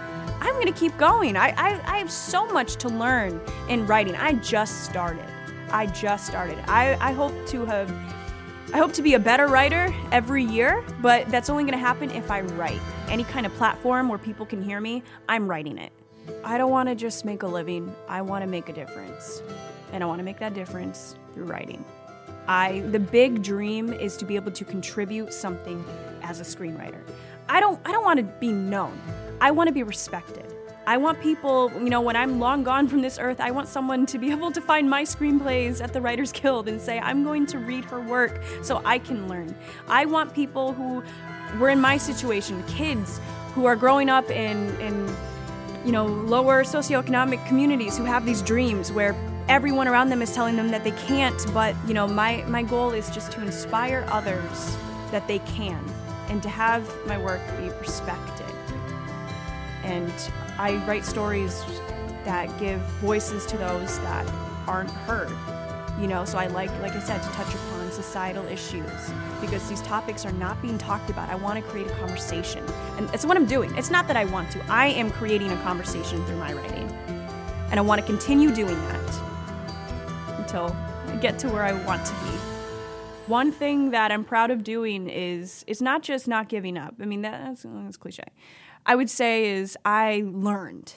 I'm 0.51 0.57
going 0.57 0.67
to 0.67 0.79
keep 0.79 0.97
going. 0.99 1.37
I, 1.37 1.55
I, 1.57 1.81
I 1.95 1.99
have 1.99 2.11
so 2.11 2.45
much 2.45 2.75
to 2.77 2.89
learn 2.89 3.41
in 3.69 3.87
writing. 3.87 4.17
I 4.17 4.33
just 4.33 4.83
started. 4.83 5.25
I 5.71 5.87
just 5.87 6.27
started. 6.27 6.59
I, 6.67 6.97
I 7.01 7.13
hope 7.13 7.33
to 7.49 7.65
have. 7.67 7.89
I 8.75 8.79
hope 8.79 8.93
to 8.95 9.03
be 9.03 9.15
a 9.15 9.19
better 9.19 9.47
writer 9.47 9.95
every 10.11 10.45
year, 10.45 10.85
but 11.01 11.29
that's 11.29 11.51
only 11.51 11.63
going 11.63 11.75
to 11.75 11.79
happen 11.79 12.11
if 12.11 12.33
I 12.33 12.41
write. 12.41 12.81
Any 13.09 13.23
kind 13.23 13.47
of 13.47 13.55
platform 13.55 14.09
where 14.09 14.19
people 14.19 14.45
can 14.45 14.61
hear 14.61 14.81
me, 14.81 15.05
I'm 15.29 15.49
writing 15.49 15.79
it. 15.79 15.93
I 16.43 16.59
don't 16.59 16.71
want 16.73 16.89
to 16.89 16.97
just 16.97 17.25
make 17.25 17.45
a 17.45 17.47
living. 17.47 17.95
I 18.09 18.21
want 18.21 18.43
to 18.43 18.51
make 18.51 18.69
a 18.69 18.73
difference. 18.73 19.43
And 19.93 20.03
I 20.03 20.07
want 20.07 20.19
to 20.19 20.25
make 20.25 20.41
that 20.41 20.53
difference 20.53 21.15
through 21.33 21.45
writing. 21.45 21.85
I 22.49 22.81
the 22.91 22.99
big 22.99 23.45
dream 23.45 23.93
is 23.93 24.17
to 24.17 24.25
be 24.25 24.35
able 24.35 24.51
to 24.51 24.65
contribute 24.65 25.33
something 25.33 25.85
as 26.23 26.41
a 26.41 26.45
screenwriter. 26.45 27.03
I 27.49 27.61
don't 27.61 27.81
I 27.85 27.93
don't 27.93 28.05
want 28.05 28.19
to 28.19 28.25
be 28.25 28.51
known. 28.51 29.01
I 29.41 29.51
want 29.51 29.69
to 29.69 29.73
be 29.73 29.83
respected. 29.83 30.45
I 30.87 30.99
want 30.99 31.21
people, 31.21 31.71
you 31.75 31.89
know, 31.89 32.03
when 32.03 32.15
I'm 32.15 32.41
long 32.41 32.63
gone 32.63 32.89
from 32.89 33.01
this 33.01 33.19
earth, 33.19 33.41
I 33.41 33.51
want 33.53 33.69
someone 33.69 34.05
to 34.07 34.19
be 34.19 34.31
able 34.37 34.51
to 34.53 34.61
find 34.61 34.89
my 34.91 35.03
screenplays 35.03 35.83
at 35.83 35.93
the 35.93 36.01
Writers 36.01 36.31
Guild 36.33 36.69
and 36.69 36.81
say, 36.81 36.99
I'm 36.99 37.25
going 37.25 37.47
to 37.47 37.59
read 37.59 37.85
her 37.87 38.01
work 38.01 38.43
so 38.63 38.83
I 38.85 38.99
can 38.99 39.29
learn. 39.29 39.55
I 39.89 40.05
want 40.05 40.35
people 40.35 40.75
who 40.75 41.03
were 41.59 41.71
in 41.71 41.81
my 41.81 41.97
situation, 41.97 42.63
kids 42.65 43.19
who 43.55 43.65
are 43.65 43.77
growing 43.77 44.11
up 44.11 44.31
in, 44.31 44.79
in 44.81 45.17
you 45.87 45.93
know, 45.93 46.07
lower 46.07 46.63
socioeconomic 46.63 47.45
communities 47.47 47.97
who 47.97 48.05
have 48.05 48.27
these 48.27 48.43
dreams 48.43 48.93
where 48.93 49.15
everyone 49.49 49.89
around 49.89 50.11
them 50.11 50.21
is 50.21 50.35
telling 50.35 50.55
them 50.55 50.69
that 50.69 50.85
they 50.85 50.93
can't, 50.93 51.47
but, 51.55 51.75
you 51.87 51.95
know, 51.95 52.07
my, 52.07 52.45
my 52.47 52.63
goal 52.63 52.91
is 52.91 53.09
just 53.11 53.33
to 53.33 53.41
inspire 53.41 54.07
others 54.11 54.77
that 55.11 55.27
they 55.27 55.39
can 55.41 55.83
and 56.29 56.43
to 56.43 56.49
have 56.49 56.89
my 57.07 57.19
work 57.19 57.41
be 57.59 57.69
respected 57.81 58.40
and 59.91 60.13
I 60.59 60.77
write 60.87 61.05
stories 61.05 61.63
that 62.25 62.47
give 62.61 62.81
voices 63.01 63.45
to 63.47 63.57
those 63.57 63.99
that 64.01 64.27
aren't 64.69 64.91
heard. 64.91 65.31
You 66.01 66.07
know, 66.07 66.25
so 66.25 66.39
I 66.39 66.47
like, 66.47 66.71
like 66.81 66.93
I 66.93 67.01
said, 67.01 67.23
to 67.23 67.29
touch 67.31 67.53
upon 67.53 67.91
societal 67.93 68.47
issues 68.47 68.91
because 69.41 69.69
these 69.69 69.83
topics 69.83 70.25
are 70.25 70.33
not 70.33 70.63
being 70.63 70.79
talked 70.79 71.11
about. 71.11 71.29
I 71.29 71.35
want 71.35 71.63
to 71.63 71.71
create 71.71 71.89
a 71.89 71.95
conversation, 71.97 72.65
and 72.97 73.09
that's 73.09 73.27
what 73.27 73.37
I'm 73.37 73.47
doing. 73.47 73.75
It's 73.77 73.91
not 73.91 74.07
that 74.07 74.17
I 74.17 74.25
want 74.27 74.51
to; 74.53 74.65
I 74.71 74.87
am 74.87 75.11
creating 75.11 75.51
a 75.51 75.57
conversation 75.63 76.25
through 76.25 76.37
my 76.37 76.53
writing, 76.53 76.89
and 77.71 77.79
I 77.79 77.83
want 77.83 78.01
to 78.01 78.07
continue 78.07 78.55
doing 78.55 78.77
that 78.89 79.21
until 80.39 80.75
I 81.09 81.17
get 81.17 81.39
to 81.41 81.49
where 81.49 81.65
I 81.65 81.73
want 81.85 82.07
to 82.07 82.13
be. 82.13 82.31
One 83.27 83.53
thing 83.53 83.91
that 83.91 84.11
I'm 84.11 84.25
proud 84.25 84.51
of 84.51 84.65
doing 84.65 85.09
is 85.09 85.65
it's 85.67 85.83
not 85.83 86.03
just 86.03 86.27
not 86.27 86.49
giving 86.49 86.79
up. 86.79 86.95
I 87.01 87.05
mean, 87.05 87.23
that's, 87.23 87.65
that's 87.65 87.97
cliche. 87.97 88.25
I 88.87 88.95
would 88.97 89.11
say 89.11 89.51
is 89.51 89.77
I 89.85 90.25
learned. 90.27 90.95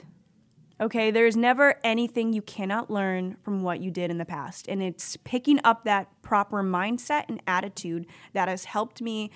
Okay, 0.81 1.11
there's 1.11 1.37
never 1.37 1.75
anything 1.83 2.33
you 2.33 2.41
cannot 2.41 2.89
learn 2.89 3.37
from 3.43 3.61
what 3.61 3.79
you 3.79 3.91
did 3.91 4.09
in 4.11 4.17
the 4.17 4.25
past. 4.25 4.67
And 4.67 4.81
it's 4.81 5.17
picking 5.17 5.59
up 5.63 5.85
that 5.85 6.09
proper 6.21 6.63
mindset 6.63 7.25
and 7.29 7.41
attitude 7.47 8.07
that 8.33 8.47
has 8.47 8.65
helped 8.65 9.01
me 9.01 9.31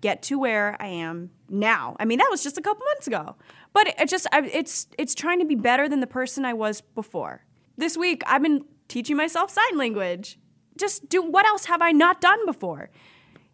get 0.00 0.22
to 0.24 0.38
where 0.38 0.76
I 0.80 0.88
am 0.88 1.30
now. 1.48 1.96
I 1.98 2.04
mean, 2.04 2.18
that 2.18 2.28
was 2.30 2.42
just 2.42 2.58
a 2.58 2.60
couple 2.60 2.84
months 2.86 3.06
ago. 3.06 3.36
But 3.72 3.88
it 3.98 4.08
just 4.08 4.26
it's 4.32 4.86
it's 4.98 5.14
trying 5.14 5.38
to 5.38 5.46
be 5.46 5.54
better 5.54 5.88
than 5.88 6.00
the 6.00 6.06
person 6.06 6.44
I 6.44 6.52
was 6.52 6.82
before. 6.82 7.44
This 7.78 7.96
week 7.96 8.22
I've 8.26 8.42
been 8.42 8.64
teaching 8.88 9.16
myself 9.16 9.50
sign 9.50 9.78
language. 9.78 10.38
Just 10.76 11.08
do 11.08 11.22
what 11.22 11.46
else 11.46 11.64
have 11.64 11.80
I 11.80 11.92
not 11.92 12.20
done 12.20 12.44
before? 12.44 12.90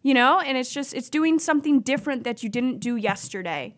You 0.01 0.13
know, 0.13 0.39
and 0.39 0.57
it's 0.57 0.73
just 0.73 0.93
it's 0.93 1.09
doing 1.09 1.39
something 1.39 1.79
different 1.79 2.25
that 2.25 2.43
you 2.43 2.49
didn't 2.49 2.79
do 2.79 2.95
yesterday. 2.95 3.75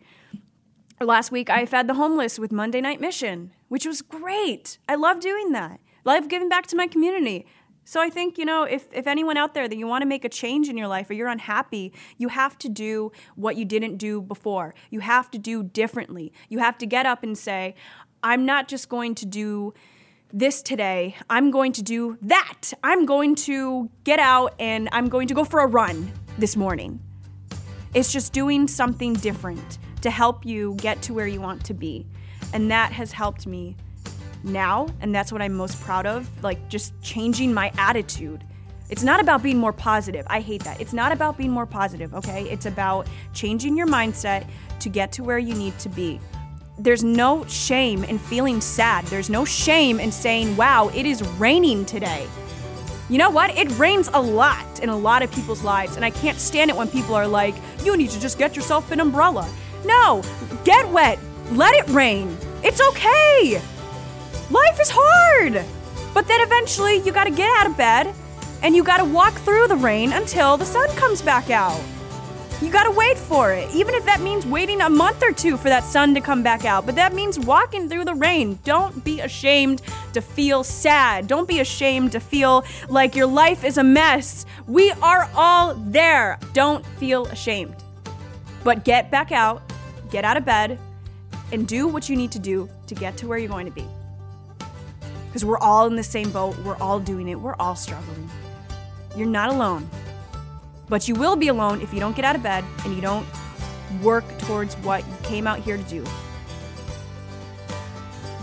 Last 1.04 1.32
week, 1.32 1.50
I 1.50 1.66
fed 1.66 1.88
the 1.88 1.94
homeless 1.94 2.38
with 2.38 2.52
Monday 2.52 2.80
Night 2.80 3.00
Mission, 3.00 3.50
which 3.68 3.84
was 3.84 4.02
great. 4.02 4.78
I 4.88 4.94
love 4.94 5.18
doing 5.18 5.50
that. 5.50 5.80
Love 6.04 6.28
giving 6.28 6.48
back 6.48 6.68
to 6.68 6.76
my 6.76 6.86
community. 6.86 7.44
So 7.84 8.00
I 8.00 8.08
think, 8.08 8.38
you 8.38 8.44
know, 8.44 8.62
if, 8.62 8.86
if 8.92 9.08
anyone 9.08 9.36
out 9.36 9.52
there 9.52 9.66
that 9.66 9.76
you 9.76 9.88
want 9.88 10.02
to 10.02 10.06
make 10.06 10.24
a 10.24 10.28
change 10.28 10.68
in 10.68 10.76
your 10.76 10.86
life 10.86 11.10
or 11.10 11.14
you're 11.14 11.28
unhappy, 11.28 11.92
you 12.18 12.28
have 12.28 12.56
to 12.58 12.68
do 12.68 13.10
what 13.34 13.56
you 13.56 13.64
didn't 13.64 13.96
do 13.96 14.22
before. 14.22 14.74
You 14.90 15.00
have 15.00 15.28
to 15.32 15.38
do 15.38 15.64
differently. 15.64 16.32
You 16.48 16.60
have 16.60 16.78
to 16.78 16.86
get 16.86 17.04
up 17.04 17.24
and 17.24 17.36
say, 17.36 17.74
I'm 18.22 18.46
not 18.46 18.68
just 18.68 18.88
going 18.88 19.16
to 19.16 19.26
do 19.26 19.74
this 20.32 20.62
today. 20.62 21.16
I'm 21.28 21.50
going 21.50 21.72
to 21.72 21.82
do 21.82 22.16
that. 22.22 22.72
I'm 22.84 23.06
going 23.06 23.34
to 23.34 23.90
get 24.04 24.20
out 24.20 24.54
and 24.60 24.88
I'm 24.92 25.08
going 25.08 25.26
to 25.26 25.34
go 25.34 25.42
for 25.42 25.60
a 25.60 25.66
run 25.66 26.12
this 26.38 26.56
morning. 26.56 27.00
It's 27.92 28.12
just 28.12 28.32
doing 28.32 28.68
something 28.68 29.14
different 29.14 29.78
to 30.02 30.10
help 30.10 30.44
you 30.44 30.74
get 30.74 31.00
to 31.02 31.14
where 31.14 31.26
you 31.26 31.40
want 31.40 31.64
to 31.64 31.74
be. 31.74 32.06
And 32.52 32.70
that 32.70 32.92
has 32.92 33.12
helped 33.12 33.46
me 33.46 33.76
now. 34.44 34.88
And 35.00 35.14
that's 35.14 35.32
what 35.32 35.40
I'm 35.40 35.54
most 35.54 35.80
proud 35.80 36.06
of 36.06 36.28
like 36.42 36.68
just 36.68 36.92
changing 37.02 37.54
my 37.54 37.72
attitude. 37.78 38.44
It's 38.90 39.02
not 39.02 39.20
about 39.20 39.42
being 39.42 39.56
more 39.56 39.72
positive. 39.72 40.26
I 40.28 40.40
hate 40.40 40.64
that. 40.64 40.80
It's 40.80 40.92
not 40.92 41.12
about 41.12 41.38
being 41.38 41.50
more 41.50 41.64
positive, 41.64 42.12
okay? 42.14 42.42
It's 42.50 42.66
about 42.66 43.06
changing 43.32 43.74
your 43.76 43.86
mindset 43.86 44.46
to 44.80 44.90
get 44.90 45.12
to 45.12 45.24
where 45.24 45.38
you 45.38 45.54
need 45.54 45.78
to 45.78 45.88
be. 45.88 46.20
There's 46.78 47.02
no 47.02 47.46
shame 47.46 48.04
in 48.04 48.18
feeling 48.18 48.60
sad. 48.60 49.06
There's 49.06 49.30
no 49.30 49.44
shame 49.44 49.98
in 49.98 50.12
saying, 50.12 50.56
wow, 50.56 50.90
it 50.94 51.06
is 51.06 51.22
raining 51.38 51.86
today. 51.86 52.26
You 53.08 53.18
know 53.18 53.30
what? 53.30 53.56
It 53.56 53.70
rains 53.78 54.10
a 54.12 54.20
lot 54.20 54.80
in 54.80 54.88
a 54.88 54.96
lot 54.96 55.22
of 55.22 55.30
people's 55.32 55.62
lives, 55.62 55.96
and 55.96 56.04
I 56.04 56.10
can't 56.10 56.38
stand 56.38 56.70
it 56.70 56.76
when 56.76 56.88
people 56.88 57.14
are 57.14 57.28
like, 57.28 57.54
you 57.84 57.96
need 57.96 58.10
to 58.10 58.20
just 58.20 58.38
get 58.38 58.56
yourself 58.56 58.90
an 58.90 59.00
umbrella. 59.00 59.48
No, 59.84 60.22
get 60.64 60.88
wet, 60.90 61.18
let 61.52 61.74
it 61.74 61.88
rain. 61.88 62.36
It's 62.62 62.80
okay. 62.80 63.60
Life 64.50 64.80
is 64.80 64.90
hard. 64.92 65.64
But 66.14 66.28
then 66.28 66.40
eventually 66.42 66.96
you 66.98 67.12
gotta 67.12 67.30
get 67.30 67.48
out 67.58 67.66
of 67.66 67.76
bed 67.76 68.14
and 68.62 68.76
you 68.76 68.84
gotta 68.84 69.04
walk 69.04 69.34
through 69.34 69.68
the 69.68 69.76
rain 69.76 70.12
until 70.12 70.56
the 70.56 70.64
sun 70.64 70.88
comes 70.96 71.22
back 71.22 71.50
out. 71.50 71.80
You 72.60 72.70
gotta 72.70 72.92
wait 72.92 73.18
for 73.18 73.52
it, 73.52 73.74
even 73.74 73.92
if 73.94 74.04
that 74.04 74.20
means 74.20 74.46
waiting 74.46 74.82
a 74.82 74.88
month 74.88 75.24
or 75.24 75.32
two 75.32 75.56
for 75.56 75.68
that 75.68 75.82
sun 75.82 76.14
to 76.14 76.20
come 76.20 76.44
back 76.44 76.64
out. 76.64 76.86
But 76.86 76.94
that 76.94 77.12
means 77.12 77.36
walking 77.36 77.88
through 77.88 78.04
the 78.04 78.14
rain. 78.14 78.60
Don't 78.62 79.02
be 79.02 79.18
ashamed 79.18 79.82
to 80.12 80.20
feel 80.20 80.62
sad. 80.62 81.26
Don't 81.26 81.48
be 81.48 81.58
ashamed 81.58 82.12
to 82.12 82.20
feel 82.20 82.64
like 82.88 83.16
your 83.16 83.26
life 83.26 83.64
is 83.64 83.78
a 83.78 83.82
mess. 83.82 84.46
We 84.68 84.92
are 85.02 85.28
all 85.34 85.74
there. 85.74 86.38
Don't 86.52 86.86
feel 86.86 87.26
ashamed. 87.26 87.74
But 88.62 88.84
get 88.84 89.10
back 89.10 89.32
out, 89.32 89.60
get 90.12 90.24
out 90.24 90.36
of 90.36 90.44
bed, 90.44 90.78
and 91.50 91.66
do 91.66 91.88
what 91.88 92.08
you 92.08 92.16
need 92.16 92.30
to 92.32 92.38
do 92.38 92.68
to 92.86 92.94
get 92.94 93.16
to 93.16 93.26
where 93.26 93.38
you're 93.38 93.48
going 93.48 93.66
to 93.66 93.72
be. 93.72 93.86
Because 95.26 95.44
we're 95.44 95.58
all 95.58 95.86
in 95.86 95.96
the 95.96 96.04
same 96.04 96.30
boat, 96.30 96.56
we're 96.58 96.76
all 96.76 97.00
doing 97.00 97.28
it, 97.28 97.40
we're 97.40 97.56
all 97.58 97.74
struggling. 97.74 98.30
You're 99.16 99.26
not 99.26 99.50
alone. 99.50 99.88
But 100.88 101.08
you 101.08 101.14
will 101.14 101.36
be 101.36 101.48
alone 101.48 101.80
if 101.80 101.92
you 101.92 102.00
don't 102.00 102.14
get 102.14 102.24
out 102.24 102.36
of 102.36 102.42
bed 102.42 102.64
and 102.84 102.94
you 102.94 103.00
don't 103.00 103.26
work 104.02 104.24
towards 104.38 104.74
what 104.76 105.06
you 105.06 105.14
came 105.22 105.46
out 105.46 105.58
here 105.58 105.76
to 105.76 105.82
do. 105.84 106.04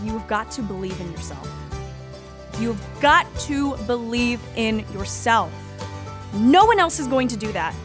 You've 0.03 0.25
got 0.27 0.49
to 0.51 0.61
believe 0.61 0.99
in 0.99 1.11
yourself. 1.11 1.47
You've 2.59 2.81
got 3.01 3.27
to 3.41 3.77
believe 3.85 4.41
in 4.55 4.79
yourself. 4.93 5.51
No 6.33 6.65
one 6.65 6.79
else 6.79 6.99
is 6.99 7.07
going 7.07 7.27
to 7.29 7.37
do 7.37 7.51
that. 7.51 7.75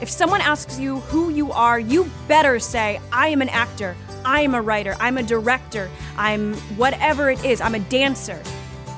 If 0.00 0.08
someone 0.08 0.40
asks 0.40 0.78
you 0.78 1.00
who 1.00 1.30
you 1.30 1.50
are, 1.50 1.80
you 1.80 2.08
better 2.28 2.60
say, 2.60 3.00
I 3.12 3.28
am 3.28 3.42
an 3.42 3.48
actor, 3.48 3.96
I 4.24 4.42
am 4.42 4.54
a 4.54 4.62
writer, 4.62 4.94
I'm 5.00 5.18
a 5.18 5.24
director, 5.24 5.90
I'm 6.16 6.54
whatever 6.76 7.30
it 7.30 7.44
is, 7.44 7.60
I'm 7.60 7.74
a 7.74 7.80
dancer, 7.80 8.40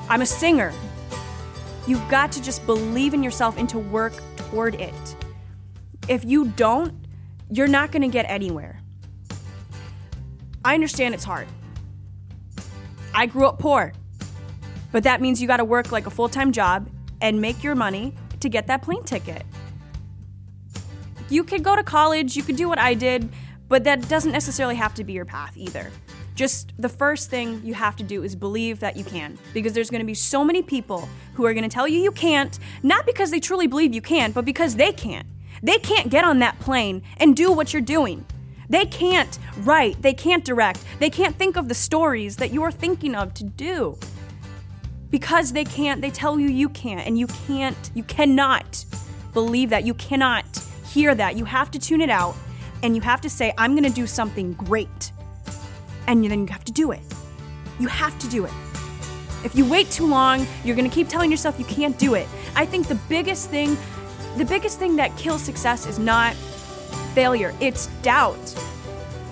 I'm 0.09 0.21
a 0.21 0.27
singer. 0.27 0.71
You've 1.87 2.07
got 2.07 2.31
to 2.33 2.41
just 2.41 2.63
believe 2.67 3.15
in 3.15 3.23
yourself 3.23 3.57
and 3.57 3.67
to 3.69 3.79
work 3.79 4.13
toward 4.35 4.75
it. 4.75 5.15
If 6.07 6.23
you 6.23 6.49
don't, 6.49 6.93
you're 7.49 7.67
not 7.67 7.91
going 7.91 8.03
to 8.03 8.07
get 8.07 8.25
anywhere. 8.29 8.79
I 10.63 10.75
understand 10.75 11.15
it's 11.15 11.23
hard. 11.23 11.47
I 13.15 13.25
grew 13.25 13.47
up 13.47 13.57
poor, 13.57 13.93
but 14.91 15.03
that 15.03 15.19
means 15.19 15.41
you 15.41 15.47
got 15.47 15.57
to 15.57 15.65
work 15.65 15.91
like 15.91 16.05
a 16.05 16.11
full 16.11 16.29
time 16.29 16.51
job 16.51 16.87
and 17.21 17.41
make 17.41 17.63
your 17.63 17.73
money 17.73 18.13
to 18.39 18.49
get 18.49 18.67
that 18.67 18.83
plane 18.83 19.03
ticket. 19.03 19.43
You 21.31 21.45
could 21.45 21.63
go 21.63 21.77
to 21.77 21.83
college, 21.83 22.35
you 22.35 22.43
could 22.43 22.57
do 22.57 22.67
what 22.67 22.77
I 22.77 22.93
did, 22.93 23.29
but 23.69 23.85
that 23.85 24.09
doesn't 24.09 24.33
necessarily 24.33 24.75
have 24.75 24.93
to 24.95 25.05
be 25.05 25.13
your 25.13 25.23
path 25.23 25.55
either. 25.55 25.89
Just 26.35 26.73
the 26.77 26.89
first 26.89 27.29
thing 27.29 27.61
you 27.63 27.73
have 27.73 27.95
to 27.95 28.03
do 28.03 28.21
is 28.21 28.35
believe 28.35 28.81
that 28.81 28.97
you 28.97 29.05
can, 29.05 29.39
because 29.53 29.71
there's 29.71 29.89
going 29.89 30.01
to 30.01 30.05
be 30.05 30.13
so 30.13 30.43
many 30.43 30.61
people 30.61 31.07
who 31.35 31.45
are 31.45 31.53
going 31.53 31.63
to 31.63 31.73
tell 31.73 31.87
you 31.87 31.99
you 31.99 32.11
can't, 32.11 32.59
not 32.83 33.05
because 33.05 33.31
they 33.31 33.39
truly 33.39 33.65
believe 33.65 33.95
you 33.95 34.01
can, 34.01 34.33
but 34.33 34.43
because 34.43 34.75
they 34.75 34.91
can't. 34.91 35.25
They 35.63 35.77
can't 35.77 36.09
get 36.09 36.25
on 36.25 36.39
that 36.39 36.59
plane 36.59 37.01
and 37.15 37.33
do 37.33 37.49
what 37.53 37.71
you're 37.71 37.81
doing. 37.81 38.25
They 38.69 38.85
can't 38.85 39.39
write, 39.59 40.01
they 40.01 40.13
can't 40.13 40.43
direct, 40.43 40.83
they 40.99 41.09
can't 41.09 41.37
think 41.37 41.55
of 41.55 41.69
the 41.69 41.75
stories 41.75 42.35
that 42.37 42.51
you're 42.51 42.71
thinking 42.71 43.15
of 43.15 43.33
to 43.35 43.45
do. 43.45 43.97
Because 45.09 45.53
they 45.53 45.63
can't, 45.63 46.01
they 46.01 46.11
tell 46.11 46.37
you 46.37 46.49
you 46.49 46.67
can't, 46.67 47.07
and 47.07 47.17
you 47.17 47.27
can't, 47.27 47.91
you 47.93 48.03
cannot 48.03 48.83
believe 49.31 49.69
that. 49.69 49.85
You 49.85 49.93
cannot 49.93 50.61
hear 50.93 51.15
that. 51.15 51.37
You 51.37 51.45
have 51.45 51.71
to 51.71 51.79
tune 51.79 52.01
it 52.01 52.09
out 52.09 52.35
and 52.83 52.95
you 52.95 53.01
have 53.01 53.21
to 53.21 53.29
say, 53.29 53.53
I'm 53.57 53.75
gonna 53.75 53.89
do 53.89 54.07
something 54.07 54.53
great. 54.53 55.11
And 56.07 56.23
then 56.23 56.41
you 56.41 56.47
have 56.47 56.65
to 56.65 56.71
do 56.71 56.91
it. 56.91 57.01
You 57.79 57.87
have 57.87 58.17
to 58.19 58.27
do 58.27 58.45
it. 58.45 58.51
If 59.43 59.55
you 59.55 59.67
wait 59.67 59.89
too 59.89 60.05
long, 60.05 60.45
you're 60.63 60.75
gonna 60.75 60.89
keep 60.89 61.07
telling 61.07 61.31
yourself 61.31 61.57
you 61.57 61.65
can't 61.65 61.97
do 61.97 62.15
it. 62.15 62.27
I 62.55 62.65
think 62.65 62.87
the 62.87 62.99
biggest 63.09 63.49
thing, 63.49 63.77
the 64.37 64.45
biggest 64.45 64.79
thing 64.79 64.95
that 64.97 65.15
kills 65.17 65.41
success 65.41 65.85
is 65.85 65.97
not 65.97 66.35
failure, 67.15 67.53
it's 67.59 67.87
doubt. 68.01 68.55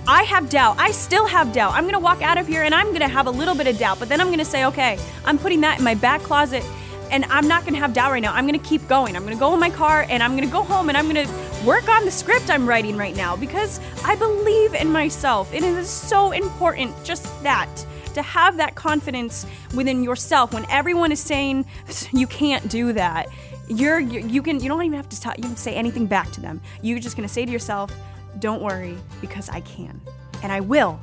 I 0.08 0.24
have 0.24 0.50
doubt. 0.50 0.80
I 0.80 0.92
still 0.92 1.28
have 1.28 1.54
doubt. 1.54 1.74
I'm 1.74 1.86
gonna 1.86 2.00
walk 2.00 2.22
out 2.22 2.38
of 2.38 2.48
here 2.48 2.64
and 2.64 2.74
I'm 2.74 2.92
gonna 2.94 3.08
have 3.08 3.28
a 3.28 3.32
little 3.32 3.54
bit 3.54 3.68
of 3.68 3.78
doubt, 3.78 4.00
but 4.00 4.10
then 4.10 4.20
I'm 4.22 4.30
gonna 4.32 4.46
say, 4.46 4.66
okay, 4.66 4.98
I'm 5.26 5.38
putting 5.38 5.62
that 5.62 5.78
in 5.78 5.84
my 5.84 5.94
back 5.94 6.22
closet 6.22 6.64
and 7.12 7.26
I'm 7.26 7.48
not 7.48 7.66
gonna 7.66 7.78
have 7.78 7.94
doubt 7.94 8.12
right 8.12 8.22
now. 8.22 8.34
I'm 8.34 8.46
gonna 8.46 8.60
keep 8.60 8.88
going. 8.88 9.16
I'm 9.16 9.24
gonna 9.24 9.36
go 9.36 9.54
in 9.54 9.60
my 9.60 9.70
car 9.70 10.06
and 10.10 10.24
I'm 10.24 10.36
gonna 10.36 10.48
go 10.48 10.64
home 10.64 10.90
and 10.90 10.98
I'm 10.98 11.08
gonna 11.08 11.28
work 11.66 11.90
on 11.90 12.06
the 12.06 12.12
script 12.12 12.50
I'm 12.50 12.68
writing 12.68 12.96
right 12.96 13.16
now 13.16 13.36
because 13.36 13.80
I 14.04 14.16
believe 14.16 14.74
in 14.74 14.92
myself. 14.92 15.54
And 15.54 15.64
it 15.64 15.78
is 15.78 15.90
so 15.90 16.32
important, 16.32 16.94
just 17.04 17.44
that, 17.44 17.70
to 18.14 18.22
have 18.22 18.58
that 18.58 18.76
confidence 18.76 19.46
within 19.76 20.04
yourself 20.04 20.54
when 20.54 20.66
everyone 20.70 21.12
is 21.12 21.20
saying 21.20 21.66
you 22.12 22.28
can't 22.28 22.70
do 22.70 22.94
that. 22.94 23.28
You're, 23.68 24.00
you 24.00 24.22
you 24.22 24.42
can 24.42 24.60
you 24.60 24.68
don't 24.68 24.82
even 24.82 24.98
have 24.98 25.10
to 25.10 25.22
talk, 25.22 25.38
you 25.38 25.44
can 25.44 25.56
say 25.56 25.76
anything 25.76 26.08
back 26.08 26.32
to 26.32 26.42
them. 26.42 26.60
You're 26.82 26.98
just 27.00 27.16
gonna 27.16 27.28
say 27.28 27.46
to 27.46 27.52
yourself, 27.52 27.92
"Don't 28.40 28.64
worry, 28.64 28.98
because 29.22 29.48
I 29.48 29.62
can, 29.62 30.02
and 30.42 30.52
I 30.52 30.60
will, 30.60 31.00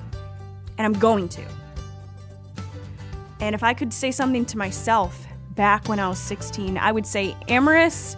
and 0.77 0.85
I'm 0.85 0.99
going 1.01 1.29
to." 1.29 1.43
And 3.41 3.55
if 3.55 3.63
I 3.63 3.73
could 3.73 3.93
say 3.93 4.11
something 4.11 4.45
to 4.47 4.59
myself 4.59 5.27
back 5.55 5.89
when 5.89 6.01
I 6.01 6.09
was 6.09 6.19
16, 6.19 6.77
I 6.77 6.91
would 6.91 7.07
say, 7.07 7.37
Amaris, 7.49 8.17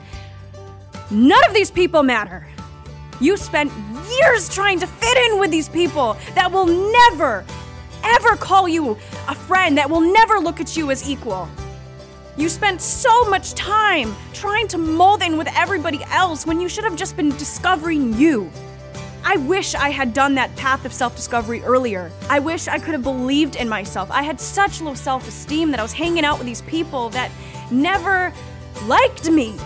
none 1.11 1.45
of 1.47 1.55
these 1.55 1.71
people 1.71 2.03
matter. 2.03 2.47
You 3.21 3.37
spent 3.37 3.73
years 4.09 4.49
trying 4.49 4.79
to 4.81 4.87
fit 4.87 5.17
in 5.17 5.41
with 5.41 5.51
these 5.51 5.69
people 5.69 6.17
that 6.35 6.53
will 6.53 6.67
never, 6.67 7.45
ever 8.05 8.37
call 8.37 8.69
you 8.69 8.93
a 9.27 9.35
friend, 9.35 9.77
that 9.79 9.91
will 9.91 10.01
never 10.01 10.39
look 10.39 10.61
at 10.61 10.77
you 10.77 10.91
as 10.91 11.09
equal. 11.09 11.49
You 12.37 12.49
spent 12.49 12.81
so 12.81 13.29
much 13.29 13.55
time 13.55 14.15
trying 14.33 14.69
to 14.69 14.79
mold 14.79 15.23
in 15.23 15.37
with 15.37 15.49
everybody 15.57 16.01
else 16.05 16.47
when 16.47 16.61
you 16.61 16.69
should 16.69 16.85
have 16.85 16.95
just 16.95 17.17
been 17.17 17.31
discovering 17.31 18.15
you. 18.15 18.49
I 19.25 19.37
wish 19.39 19.75
I 19.75 19.91
had 19.91 20.15
done 20.15 20.37
that 20.37 20.55
path 20.55 20.85
of 20.85 20.93
self 20.93 21.17
discovery 21.17 21.63
earlier. 21.63 22.13
I 22.31 22.39
wish 22.39 22.69
I 22.69 22.79
could 22.79 22.93
have 22.93 23.03
believed 23.03 23.57
in 23.57 23.69
myself. 23.69 24.09
I 24.13 24.23
had 24.23 24.41
such 24.41 24.81
low 24.81 24.95
self 24.95 25.27
esteem 25.27 25.73
that 25.73 25.81
I 25.81 25.83
was 25.83 25.93
hanging 25.93 26.25
out 26.25 26.39
with 26.39 26.47
these 26.47 26.63
people 26.63 27.11
that 27.11 27.33
never 27.71 28.33
liked 28.87 29.29
me. 29.29 29.59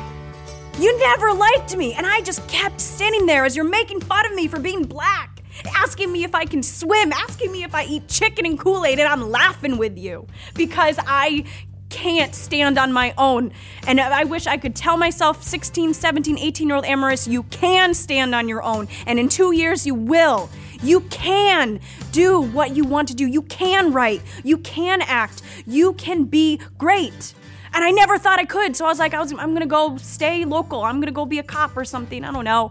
You 0.79 0.99
never 0.99 1.33
liked 1.33 1.77
me, 1.77 1.95
and 1.95 2.07
I 2.07 2.23
just 2.23 2.47
kept 2.49 2.81
standing 2.81 3.27
there 3.27 3.45
as 3.45 3.55
you're 3.55 3.69
making 3.69 4.01
fun 4.01 4.25
of 4.27 4.35
me 4.35 4.49
for 4.49 4.59
being 4.59 4.85
black, 4.85 5.43
asking 5.77 6.11
me 6.11 6.25
if 6.25 6.35
I 6.35 6.47
can 6.47 6.63
swim, 6.63 7.13
asking 7.13 7.53
me 7.53 7.63
if 7.63 7.75
I 7.75 7.85
eat 7.85 8.09
chicken 8.09 8.47
and 8.47 8.59
Kool 8.59 8.87
Aid, 8.87 8.99
and 8.99 9.07
I'm 9.07 9.31
laughing 9.31 9.77
with 9.77 9.99
you 9.99 10.27
because 10.55 10.99
I 11.07 11.45
can't 11.93 12.35
stand 12.35 12.79
on 12.79 12.91
my 12.91 13.13
own. 13.19 13.53
And 13.87 14.01
I 14.01 14.25
wish 14.25 14.47
I 14.47 14.57
could 14.57 14.75
tell 14.75 14.97
myself, 14.97 15.43
16, 15.43 15.93
17, 15.93 16.39
18 16.39 16.67
year 16.67 16.77
old 16.77 16.87
Amaris, 16.87 17.29
you 17.31 17.43
can 17.45 17.93
stand 17.93 18.35
on 18.35 18.49
your 18.49 18.63
own. 18.63 18.89
And 19.07 19.19
in 19.19 19.29
two 19.29 19.53
years, 19.53 19.87
you 19.87 19.95
will. 19.95 20.49
You 20.83 21.01
can 21.03 21.81
do 22.11 22.41
what 22.41 22.75
you 22.75 22.85
want 22.85 23.09
to 23.09 23.15
do. 23.15 23.27
You 23.27 23.43
can 23.43 23.93
write. 23.93 24.23
You 24.43 24.59
can 24.59 25.03
act. 25.03 25.43
You 25.67 25.93
can 25.93 26.25
be 26.25 26.61
great. 26.79 27.35
And 27.75 27.85
I 27.85 27.91
never 27.91 28.19
thought 28.19 28.39
I 28.39 28.45
could. 28.45 28.77
So 28.77 28.85
I 28.85 28.89
was 28.89 28.99
like, 28.99 29.15
I 29.15 29.21
was, 29.21 29.33
I'm 29.33 29.53
gonna 29.53 29.67
go 29.67 29.97
stay 29.97 30.45
local. 30.45 30.83
I'm 30.83 31.01
gonna 31.01 31.13
go 31.13 31.25
be 31.25 31.39
a 31.39 31.43
cop 31.43 31.77
or 31.77 31.85
something. 31.85 32.25
I 32.25 32.33
don't 32.33 32.45
know. 32.45 32.71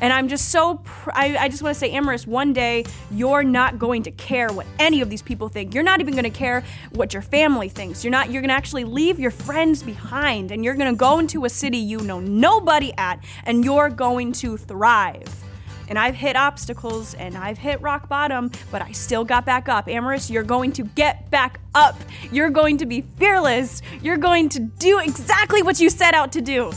And 0.00 0.12
I'm 0.12 0.28
just 0.28 0.50
so, 0.50 0.76
pr- 0.84 1.12
I, 1.14 1.36
I 1.36 1.48
just 1.48 1.62
want 1.62 1.74
to 1.74 1.78
say, 1.78 1.92
Amaris, 1.92 2.26
one 2.26 2.52
day 2.52 2.84
you're 3.10 3.44
not 3.44 3.78
going 3.78 4.02
to 4.02 4.10
care 4.10 4.52
what 4.52 4.66
any 4.78 5.00
of 5.00 5.08
these 5.08 5.22
people 5.22 5.48
think. 5.48 5.72
You're 5.72 5.84
not 5.84 6.00
even 6.00 6.14
going 6.14 6.24
to 6.24 6.30
care 6.30 6.64
what 6.92 7.12
your 7.12 7.22
family 7.22 7.68
thinks. 7.68 8.02
You're 8.02 8.10
not, 8.10 8.30
you're 8.30 8.42
going 8.42 8.48
to 8.48 8.54
actually 8.54 8.84
leave 8.84 9.20
your 9.20 9.30
friends 9.30 9.82
behind 9.82 10.50
and 10.50 10.64
you're 10.64 10.74
going 10.74 10.92
to 10.92 10.96
go 10.98 11.20
into 11.20 11.44
a 11.44 11.48
city 11.48 11.78
you 11.78 12.00
know 12.00 12.20
nobody 12.20 12.92
at 12.98 13.22
and 13.44 13.64
you're 13.64 13.88
going 13.88 14.32
to 14.32 14.56
thrive. 14.56 15.43
And 15.88 15.98
I've 15.98 16.14
hit 16.14 16.36
obstacles 16.36 17.14
and 17.14 17.36
I've 17.36 17.58
hit 17.58 17.80
rock 17.80 18.08
bottom, 18.08 18.50
but 18.70 18.82
I 18.82 18.92
still 18.92 19.24
got 19.24 19.44
back 19.44 19.68
up. 19.68 19.86
Amaris, 19.86 20.30
you're 20.30 20.42
going 20.42 20.72
to 20.72 20.82
get 20.82 21.30
back 21.30 21.60
up. 21.74 21.96
You're 22.32 22.50
going 22.50 22.78
to 22.78 22.86
be 22.86 23.02
fearless. 23.18 23.82
You're 24.02 24.16
going 24.16 24.48
to 24.50 24.60
do 24.60 24.98
exactly 24.98 25.62
what 25.62 25.80
you 25.80 25.90
set 25.90 26.14
out 26.14 26.32
to 26.32 26.40
do. 26.40 26.72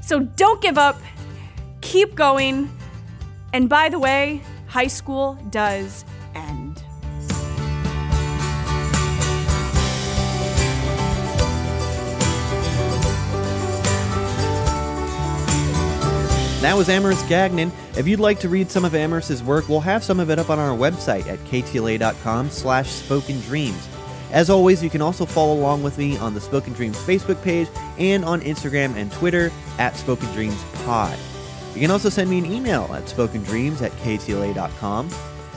So 0.00 0.20
don't 0.20 0.60
give 0.60 0.78
up 0.78 1.00
keep 1.84 2.14
going. 2.14 2.68
And 3.52 3.68
by 3.68 3.88
the 3.88 3.98
way, 3.98 4.42
high 4.66 4.88
school 4.88 5.34
does 5.50 6.04
That 16.64 16.78
was 16.78 16.88
Amaris 16.88 17.28
Gagnon. 17.28 17.70
If 17.94 18.08
you'd 18.08 18.20
like 18.20 18.40
to 18.40 18.48
read 18.48 18.70
some 18.70 18.86
of 18.86 18.92
Amaris's 18.92 19.42
work, 19.42 19.68
we'll 19.68 19.80
have 19.80 20.02
some 20.02 20.18
of 20.18 20.30
it 20.30 20.38
up 20.38 20.48
on 20.48 20.58
our 20.58 20.74
website 20.74 21.26
at 21.26 21.38
ktla.com 21.40 22.48
slash 22.48 22.88
spoken 22.88 23.38
dreams. 23.42 23.86
As 24.30 24.48
always, 24.48 24.82
you 24.82 24.88
can 24.88 25.02
also 25.02 25.26
follow 25.26 25.52
along 25.52 25.82
with 25.82 25.98
me 25.98 26.16
on 26.16 26.32
the 26.32 26.40
Spoken 26.40 26.72
Dreams 26.72 26.96
Facebook 26.96 27.42
page 27.42 27.68
and 27.98 28.24
on 28.24 28.40
Instagram 28.40 28.96
and 28.96 29.12
Twitter 29.12 29.52
at 29.78 29.94
Spoken 29.94 30.32
Dreams 30.32 30.58
Pod. 30.86 31.18
You 31.74 31.82
can 31.82 31.90
also 31.90 32.08
send 32.08 32.30
me 32.30 32.38
an 32.38 32.46
email 32.46 32.84
at 32.94 33.04
spokendreams 33.04 33.82
at 33.82 33.92
ktla.com. 33.98 35.10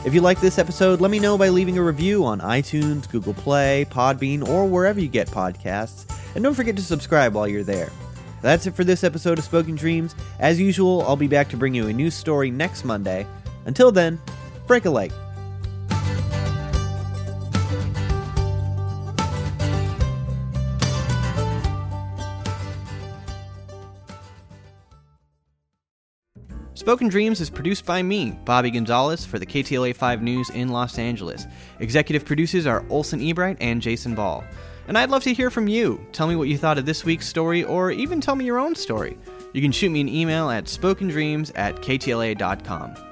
If 0.04 0.14
you 0.14 0.20
like 0.20 0.42
this 0.42 0.60
episode, 0.60 1.00
let 1.00 1.10
me 1.10 1.20
know 1.20 1.38
by 1.38 1.48
leaving 1.48 1.78
a 1.78 1.84
review 1.84 2.26
on 2.26 2.42
iTunes, 2.42 3.10
Google 3.10 3.34
Play, 3.34 3.86
Podbean, 3.90 4.46
or 4.46 4.66
wherever 4.66 5.00
you 5.00 5.08
get 5.08 5.30
podcasts. 5.30 6.06
And 6.36 6.44
don't 6.44 6.54
forget 6.54 6.76
to 6.76 6.84
subscribe 6.84 7.34
while 7.34 7.48
you're 7.48 7.64
there. 7.64 7.94
That's 8.48 8.66
it 8.66 8.76
for 8.76 8.86
this 8.86 9.04
episode 9.04 9.40
of 9.40 9.44
Spoken 9.44 9.76
Dreams. 9.76 10.16
As 10.40 10.58
usual, 10.58 11.02
I'll 11.02 11.18
be 11.18 11.28
back 11.28 11.50
to 11.50 11.58
bring 11.58 11.76
you 11.76 11.90
a 11.90 11.92
new 11.92 12.10
story 12.10 12.50
next 12.50 12.86
Monday. 12.86 13.28
Until 13.66 13.92
then, 13.92 14.22
break 14.68 14.86
a 14.86 14.90
leg. 14.90 15.12
Spoken 26.74 27.10
Dreams 27.10 27.42
is 27.42 27.50
produced 27.50 27.86
by 27.86 28.02
me, 28.02 28.40
Bobby 28.46 28.72
Gonzalez, 28.72 29.26
for 29.26 29.40
the 29.40 29.46
KTLA 29.46 29.94
5 29.94 30.24
News 30.24 30.50
in 30.52 30.70
Los 30.70 30.98
Angeles. 30.98 31.46
Executive 31.82 32.24
producers 32.24 32.66
are 32.66 32.86
Olsen 32.90 33.20
Ebright 33.20 33.58
and 33.60 33.82
Jason 33.82 34.16
Ball. 34.16 34.42
And 34.88 34.98
I'd 34.98 35.10
love 35.10 35.24
to 35.24 35.34
hear 35.34 35.50
from 35.50 35.68
you. 35.68 36.06
Tell 36.12 36.28
me 36.28 36.36
what 36.36 36.48
you 36.48 36.58
thought 36.58 36.78
of 36.78 36.86
this 36.86 37.04
week's 37.04 37.28
story, 37.28 37.64
or 37.64 37.92
even 37.92 38.22
tell 38.22 38.36
me 38.36 38.46
your 38.46 38.60
own 38.60 38.76
story. 38.76 39.18
You 39.54 39.62
can 39.62 39.72
shoot 39.72 39.90
me 39.90 40.02
an 40.02 40.10
email 40.10 40.50
at 40.50 40.66
spokendreams 40.66 41.52
at 41.56 41.76
ktla.com. 41.78 43.07